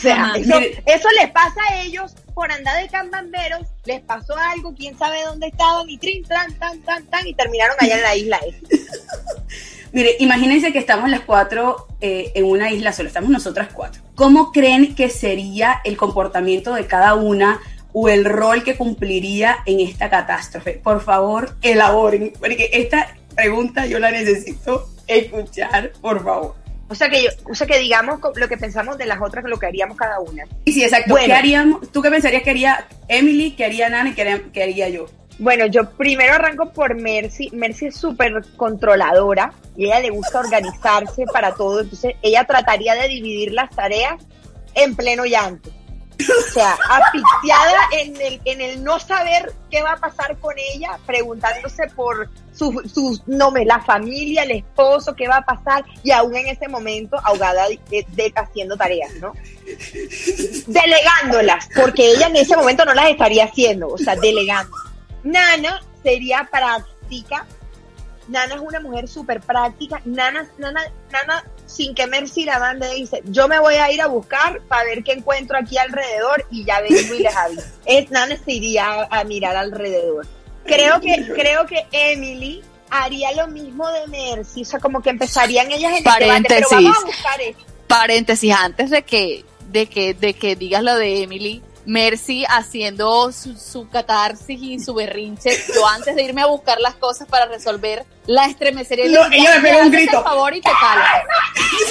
[0.02, 4.98] O sea, eso, les pasa a ellos por andar de cambamberos, les pasó algo, quién
[4.98, 8.40] sabe dónde estaban y trin, tan, tan, tan, tan, y terminaron allá en la isla
[9.92, 14.02] Mire, imagínense que estamos las cuatro eh, en una isla solo, estamos nosotras cuatro.
[14.16, 17.60] ¿Cómo creen que sería el comportamiento de cada una
[17.94, 20.82] o el rol que cumpliría en esta catástrofe?
[20.84, 26.61] Por favor, elaboren, porque esta pregunta yo la necesito escuchar, por favor.
[26.92, 29.66] O sea que, o sea que digamos lo que pensamos de las otras, lo que
[29.66, 30.44] haríamos cada una.
[30.66, 31.16] Sí, sí, exacto.
[31.16, 31.90] ¿Qué haríamos?
[31.90, 35.06] ¿Tú qué pensarías que haría Emily, que haría Nana y qué haría yo?
[35.40, 37.50] Bueno, yo primero arranco por Mercy.
[37.54, 41.80] Mercy es súper controladora y ella le gusta organizarse para todo.
[41.80, 44.22] Entonces, ella trataría de dividir las tareas
[44.76, 45.70] en pleno llanto.
[46.30, 50.98] O sea, asfixiada en el, en el no saber qué va a pasar con ella,
[51.06, 56.36] preguntándose por su, sus nombres, la familia, el esposo, qué va a pasar, y aún
[56.36, 59.34] en ese momento ahogada de, haciendo tareas, ¿no?
[60.68, 64.76] Delegándolas, porque ella en ese momento no las estaría haciendo, o sea, delegando.
[65.24, 67.46] Nana sería práctica.
[68.28, 70.02] Nana es una mujer súper práctica.
[70.06, 74.08] Nana, Nana, Nana, sin que Mercy la mande, dice, yo me voy a ir a
[74.08, 77.64] buscar para ver qué encuentro aquí alrededor y ya vengo y les aviso.
[77.86, 80.28] Es, Nana se iría a, mirar alrededor.
[80.66, 85.72] Creo que, creo que Emily haría lo mismo de Mercy, o sea, como que empezarían
[85.72, 87.40] ellas en paréntesis, vamos a buscar
[87.88, 93.90] Paréntesis, antes de que, de que, de que digas lo de Emily, Mercy haciendo su,
[93.90, 95.52] catarsis y su berrinche.
[95.74, 99.06] Yo antes de irme a buscar las cosas para resolver la estremecería.
[99.06, 100.12] No, ella me pega un grito.
[100.12, 100.70] Por favor y te.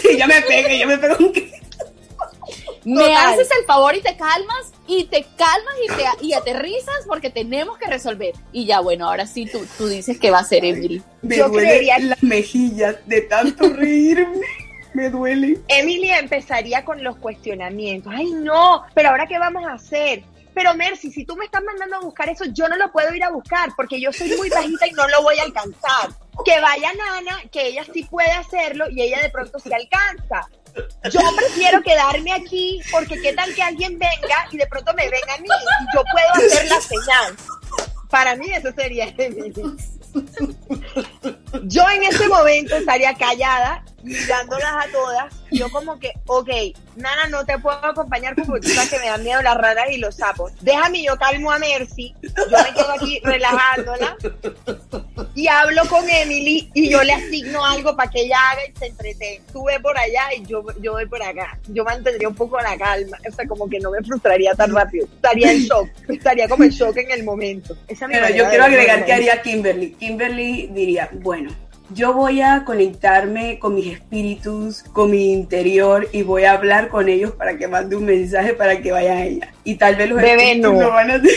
[0.03, 1.57] Sí, ella me pega, ella me pega un grito.
[2.84, 7.30] Me haces el favor y te calmas y te calmas y, te, y aterrizas porque
[7.30, 8.34] tenemos que resolver.
[8.53, 11.03] Y ya, bueno, ahora sí tú, tú dices que va a ser Emily.
[11.22, 14.47] Me Yo creería las mejillas de tanto reírme
[14.95, 15.59] me duele.
[15.68, 18.12] Emily empezaría con los cuestionamientos.
[18.14, 20.24] Ay, no, pero ahora qué vamos a hacer?
[20.55, 23.22] Pero Mercy, si tú me estás mandando a buscar eso, yo no lo puedo ir
[23.22, 26.11] a buscar porque yo soy muy bajita y no lo voy a alcanzar.
[26.45, 30.49] Que vaya Nana, que ella sí puede hacerlo y ella de pronto sí alcanza.
[31.11, 35.34] Yo prefiero quedarme aquí porque qué tal que alguien venga y de pronto me venga
[35.34, 37.36] a mí y yo puedo hacer la señal.
[38.09, 39.53] Para mí eso sería Emily.
[41.64, 45.34] Yo en ese momento estaría callada, mirándolas a todas.
[45.51, 46.48] Yo como que, ok,
[46.96, 49.98] Nana, no te puedo acompañar porque tú sabes que me dan miedo las raras y
[49.98, 50.53] los sapos.
[50.61, 52.14] Déjame, yo calmo a Mercy.
[52.22, 54.16] Yo me quedo aquí relajándola.
[55.34, 58.86] Y hablo con Emily y yo le asigno algo para que ella haga y se
[58.86, 59.44] entretenga.
[59.53, 61.59] Tú ve por allá y yo, yo voy por acá.
[61.68, 63.18] Yo mantendría un poco la calma.
[63.28, 65.07] O sea, como que no me frustraría tan rápido.
[65.07, 65.88] Estaría en shock.
[66.09, 67.76] Estaría como en shock en el momento.
[67.86, 69.92] Pero yo quiero agregar que haría Kimberly.
[69.92, 71.51] Kimberly diría, bueno,
[71.93, 77.09] yo voy a conectarme con mis espíritus, con mi interior y voy a hablar con
[77.09, 79.53] ellos para que mande un mensaje para que vayan a ella.
[79.64, 80.91] Y tal vez los espíritus no.
[80.91, 81.20] van a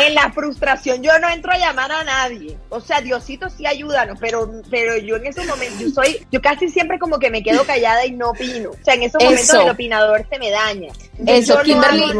[0.00, 2.56] En la frustración yo no entro a llamar a nadie.
[2.68, 6.68] O sea, Diosito sí ayúdanos, pero, pero yo en esos momentos, yo soy, yo casi
[6.68, 8.70] siempre como que me quedo callada y no opino.
[8.70, 10.92] O sea, en esos momentos el opinador se me daña.
[11.26, 12.12] Eso, Kimberly.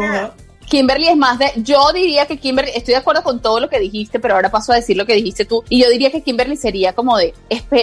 [0.67, 3.79] Kimberly es más de, yo diría que Kimberly, estoy de acuerdo con todo lo que
[3.79, 6.57] dijiste, pero ahora paso a decir lo que dijiste tú, y yo diría que Kimberly
[6.57, 7.33] sería como de,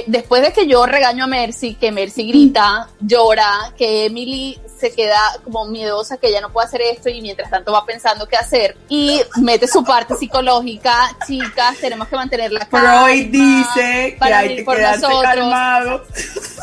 [0.06, 5.20] después de que yo regaño a Mercy, que Mercy grita, llora, que Emily se queda
[5.44, 8.76] como miedosa, que ella no puede hacer esto, y mientras tanto va pensando qué hacer,
[8.88, 13.04] y mete su parte psicológica, chicas, tenemos que mantener la calma.
[13.04, 16.02] Freud dice que hay que quedarse calmado.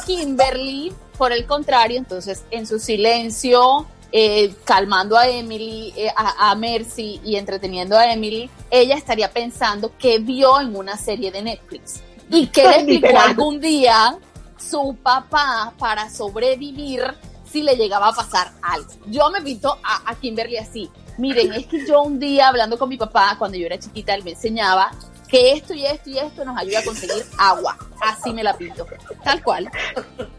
[0.05, 6.55] Kimberly por el contrario, entonces en su silencio, eh, calmando a Emily, eh, a, a,
[6.55, 12.01] Mercy y entreteniendo a Emily, ella estaría pensando que vio en una serie de Netflix
[12.29, 14.17] y que le explicó algún día
[14.57, 17.03] su papá para sobrevivir
[17.51, 18.91] si le llegaba a pasar algo.
[19.07, 20.89] Yo me pinto a, a Kimberly así.
[21.17, 24.23] Miren, es que yo un día hablando con mi papá, cuando yo era chiquita, él
[24.23, 24.91] me enseñaba
[25.29, 27.77] que esto y esto y esto nos ayuda a conseguir agua.
[28.01, 28.85] Así me la pinto.
[29.23, 29.69] Tal cual.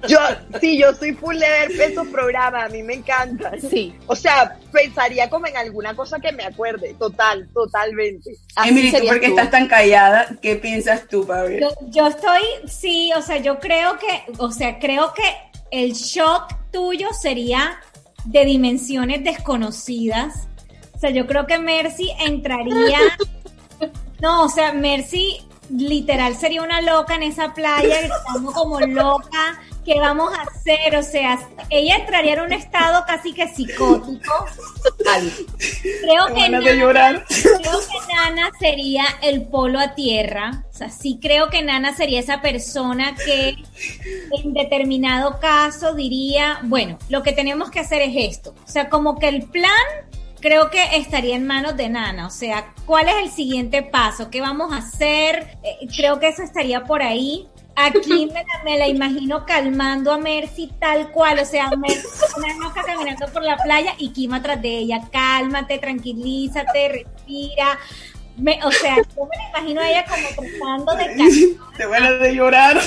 [0.09, 0.19] Yo,
[0.61, 3.53] sí, yo soy full de ver esos programas, a mí me encanta.
[3.59, 3.95] Sí.
[4.07, 8.33] O sea, pensaría como en alguna cosa que me acuerde, total, totalmente.
[8.57, 10.29] Así Emily, ¿tú por qué estás tan callada?
[10.43, 11.59] ¿Qué piensas tú, Pablo?
[11.61, 15.23] Yo, yo estoy, sí, o sea, yo creo que, o sea, creo que
[15.71, 17.81] el shock tuyo sería
[18.25, 20.49] de dimensiones desconocidas.
[20.95, 22.99] O sea, yo creo que Mercy entraría
[24.21, 25.41] no, o sea, Mercy
[25.71, 29.61] literal sería una loca en esa playa, gritando como loca.
[29.85, 30.95] ¿Qué vamos a hacer?
[30.95, 31.39] O sea,
[31.71, 34.47] ella entraría en un estado casi que psicótico.
[36.03, 40.65] Creo que, Nana, creo que Nana sería el polo a tierra.
[40.69, 43.57] O sea, sí creo que Nana sería esa persona que
[44.43, 48.55] en determinado caso diría, bueno, lo que tenemos que hacer es esto.
[48.65, 49.73] O sea, como que el plan
[50.41, 52.27] creo que estaría en manos de Nana.
[52.27, 54.31] O sea, ¿cuál es el siguiente paso?
[54.31, 55.59] ¿Qué vamos a hacer?
[55.63, 57.49] Eh, creo que eso estaría por ahí.
[57.77, 62.55] Aquí me la, me la, imagino calmando a Mercy tal cual, o sea, Mercy una
[62.57, 67.79] loca caminando por la playa y Kim atrás de ella, cálmate, tranquilízate, respira.
[68.37, 71.77] Me, o sea, yo me la imagino a ella como tratando de calmar.
[71.77, 72.81] Te van a de llorar.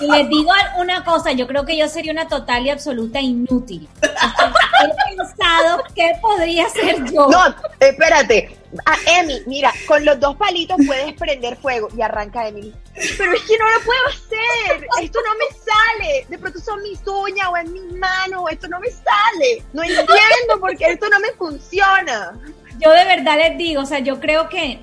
[0.00, 3.88] Y les digo una cosa, yo creo que yo sería una total y absoluta inútil.
[4.84, 7.28] he pensado qué podría ser yo.
[7.28, 8.56] No, espérate.
[8.84, 12.74] Ah, Emi, mira, con los dos palitos puedes prender fuego y arranca Emily.
[12.94, 14.86] Pero es que no lo puedo hacer.
[15.02, 16.26] Esto no me sale.
[16.28, 18.44] De pronto son mis uñas o en mis manos.
[18.50, 19.62] Esto no me sale.
[19.72, 22.38] No entiendo por qué esto no me funciona.
[22.78, 24.80] Yo de verdad les digo, o sea, yo creo que,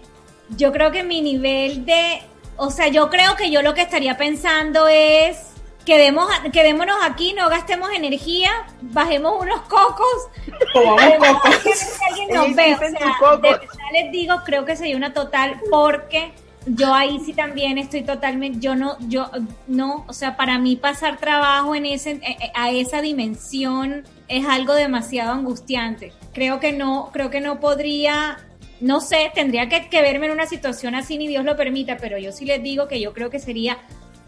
[0.57, 2.23] yo creo que mi nivel de,
[2.57, 5.52] o sea, yo creo que yo lo que estaría pensando es
[5.85, 10.29] quedemos, quedémonos aquí, no gastemos energía, bajemos unos cocos.
[10.73, 11.01] cocos.
[11.63, 12.75] Que alguien nos ve.
[12.75, 13.61] O sea, de verdad
[13.91, 16.33] les digo, creo que sería una total porque
[16.65, 19.29] yo ahí sí también estoy totalmente, yo no, yo
[19.67, 22.21] no, o sea, para mí pasar trabajo en ese,
[22.53, 26.13] a esa dimensión es algo demasiado angustiante.
[26.33, 28.37] Creo que no, creo que no podría
[28.81, 32.17] no sé, tendría que, que, verme en una situación así, ni Dios lo permita, pero
[32.17, 33.77] yo sí les digo que yo creo que sería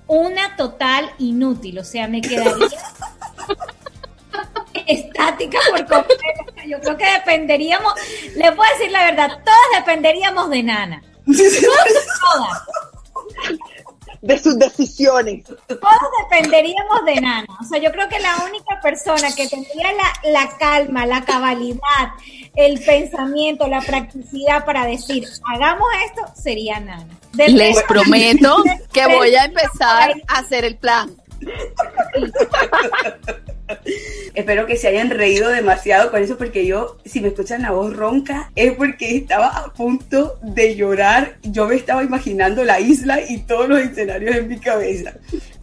[0.08, 2.68] una total inútil, o sea, me quedaría
[4.88, 6.45] estática por completo.
[6.68, 7.93] Yo creo que dependeríamos,
[8.36, 11.03] le puedo decir la verdad, todas dependeríamos de Nana.
[11.26, 12.64] Todas.
[14.22, 15.45] De sus decisiones.
[15.68, 15.82] Todos
[16.24, 17.47] dependeríamos de Nana.
[17.62, 22.14] O sea, yo creo que la única persona que tendría la, la calma, la cabalidad,
[22.56, 27.20] el pensamiento, la practicidad para decir, hagamos esto, sería Nana.
[27.38, 28.64] Les prometo
[28.94, 31.10] que voy a empezar a hacer el plan.
[34.36, 37.96] Espero que se hayan reído demasiado con eso porque yo, si me escuchan la voz
[37.96, 41.38] ronca, es porque estaba a punto de llorar.
[41.42, 45.14] Yo me estaba imaginando la isla y todos los escenarios en mi cabeza.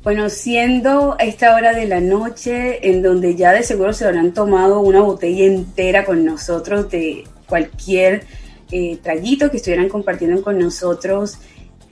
[0.03, 4.81] Bueno, siendo esta hora de la noche en donde ya de seguro se habrán tomado
[4.81, 8.25] una botella entera con nosotros de cualquier
[8.73, 11.39] eh, traguito que estuvieran compartiendo con nosotros,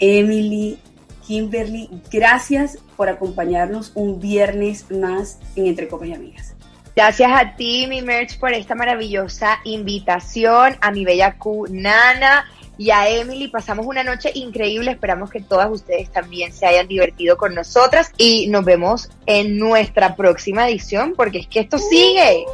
[0.01, 0.79] Emily,
[1.27, 6.55] Kimberly, gracias por acompañarnos un viernes más en Entre Copas y Amigas.
[6.97, 12.47] Gracias a ti, mi Merch, por esta maravillosa invitación, a mi bella Q Nana
[12.77, 13.49] y a Emily.
[13.49, 14.91] Pasamos una noche increíble.
[14.91, 20.17] Esperamos que todas ustedes también se hayan divertido con nosotras y nos vemos en nuestra
[20.17, 22.45] próxima edición porque es que esto sigue.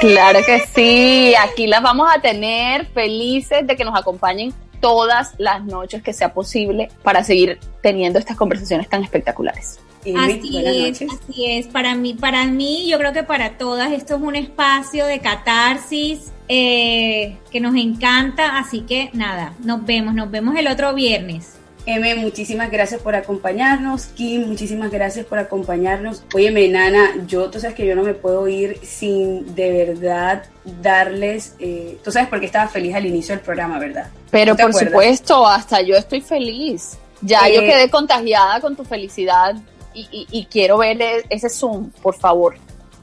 [0.00, 5.64] Claro que sí, aquí las vamos a tener felices de que nos acompañen todas las
[5.64, 9.80] noches que sea posible para seguir teniendo estas conversaciones tan espectaculares.
[10.14, 11.66] Así es, así es.
[11.66, 16.32] Para mí, para mí, yo creo que para todas esto es un espacio de catarsis
[16.48, 18.58] eh, que nos encanta.
[18.58, 21.54] Así que nada, nos vemos, nos vemos el otro viernes.
[21.86, 24.06] M, muchísimas gracias por acompañarnos.
[24.06, 26.24] Kim, muchísimas gracias por acompañarnos.
[26.34, 30.44] Oye, Nana, yo, tú sabes que yo no me puedo ir sin de verdad
[30.82, 31.54] darles.
[31.60, 34.08] Eh, tú sabes por qué estaba feliz al inicio del programa, ¿verdad?
[34.32, 36.98] Pero por supuesto, hasta yo estoy feliz.
[37.22, 39.54] Ya yo quedé contagiada con tu felicidad
[39.94, 42.56] y, y, y quiero ver ese Zoom, por favor.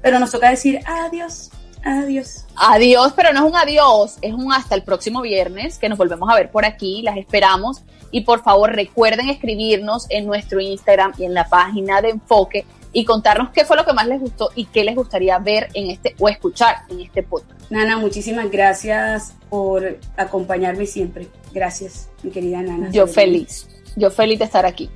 [0.01, 1.51] pero nos toca decir adiós.
[1.85, 2.45] Adiós.
[2.55, 6.27] Adiós, pero no es un adiós, es un hasta el próximo viernes que nos volvemos
[6.29, 7.03] a ver por aquí.
[7.03, 12.09] Las esperamos y por favor recuerden escribirnos en nuestro Instagram y en la página de
[12.09, 15.67] Enfoque y contarnos qué fue lo que más les gustó y qué les gustaría ver
[15.75, 17.69] en este o escuchar en este podcast.
[17.69, 21.27] Nana, muchísimas gracias por acompañarme siempre.
[21.53, 22.89] Gracias, mi querida Nana.
[22.89, 24.89] Yo feliz, yo feliz de estar aquí.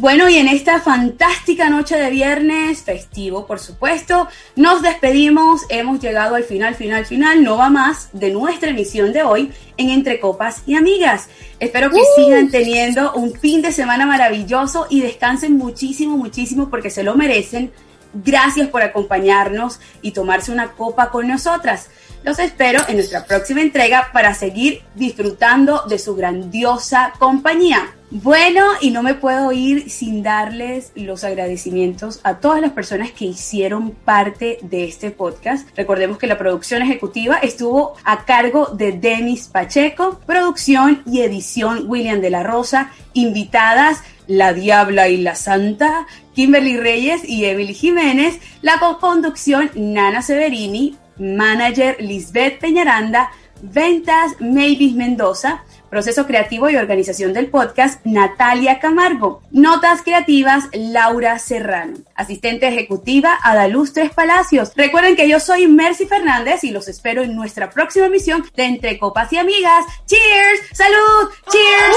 [0.00, 6.36] Bueno, y en esta fantástica noche de viernes, festivo por supuesto, nos despedimos, hemos llegado
[6.36, 10.62] al final, final, final, no va más de nuestra emisión de hoy en Entre Copas
[10.64, 11.28] y Amigas.
[11.58, 17.02] Espero que sigan teniendo un fin de semana maravilloso y descansen muchísimo, muchísimo porque se
[17.02, 17.70] lo merecen.
[18.14, 21.90] Gracias por acompañarnos y tomarse una copa con nosotras.
[22.22, 27.94] Los espero en nuestra próxima entrega para seguir disfrutando de su grandiosa compañía.
[28.12, 33.24] Bueno, y no me puedo ir sin darles los agradecimientos a todas las personas que
[33.24, 35.66] hicieron parte de este podcast.
[35.76, 42.20] Recordemos que la producción ejecutiva estuvo a cargo de Denis Pacheco, producción y edición William
[42.20, 48.78] de la Rosa, invitadas la Diabla y la Santa, Kimberly Reyes y Emily Jiménez, la
[48.78, 53.30] co-conducción Nana Severini, manager Lisbeth Peñaranda,
[53.62, 61.98] ventas Mavis Mendoza, proceso creativo y organización del podcast Natalia Camargo, notas creativas Laura Serrano,
[62.14, 64.72] asistente ejecutiva Adaluz Tres Palacios.
[64.76, 68.98] Recuerden que yo soy Mercy Fernández y los espero en nuestra próxima emisión de Entre
[68.98, 69.84] Copas y Amigas.
[70.06, 71.96] Cheers, salud, cheers.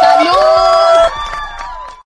[0.00, 1.39] Salud.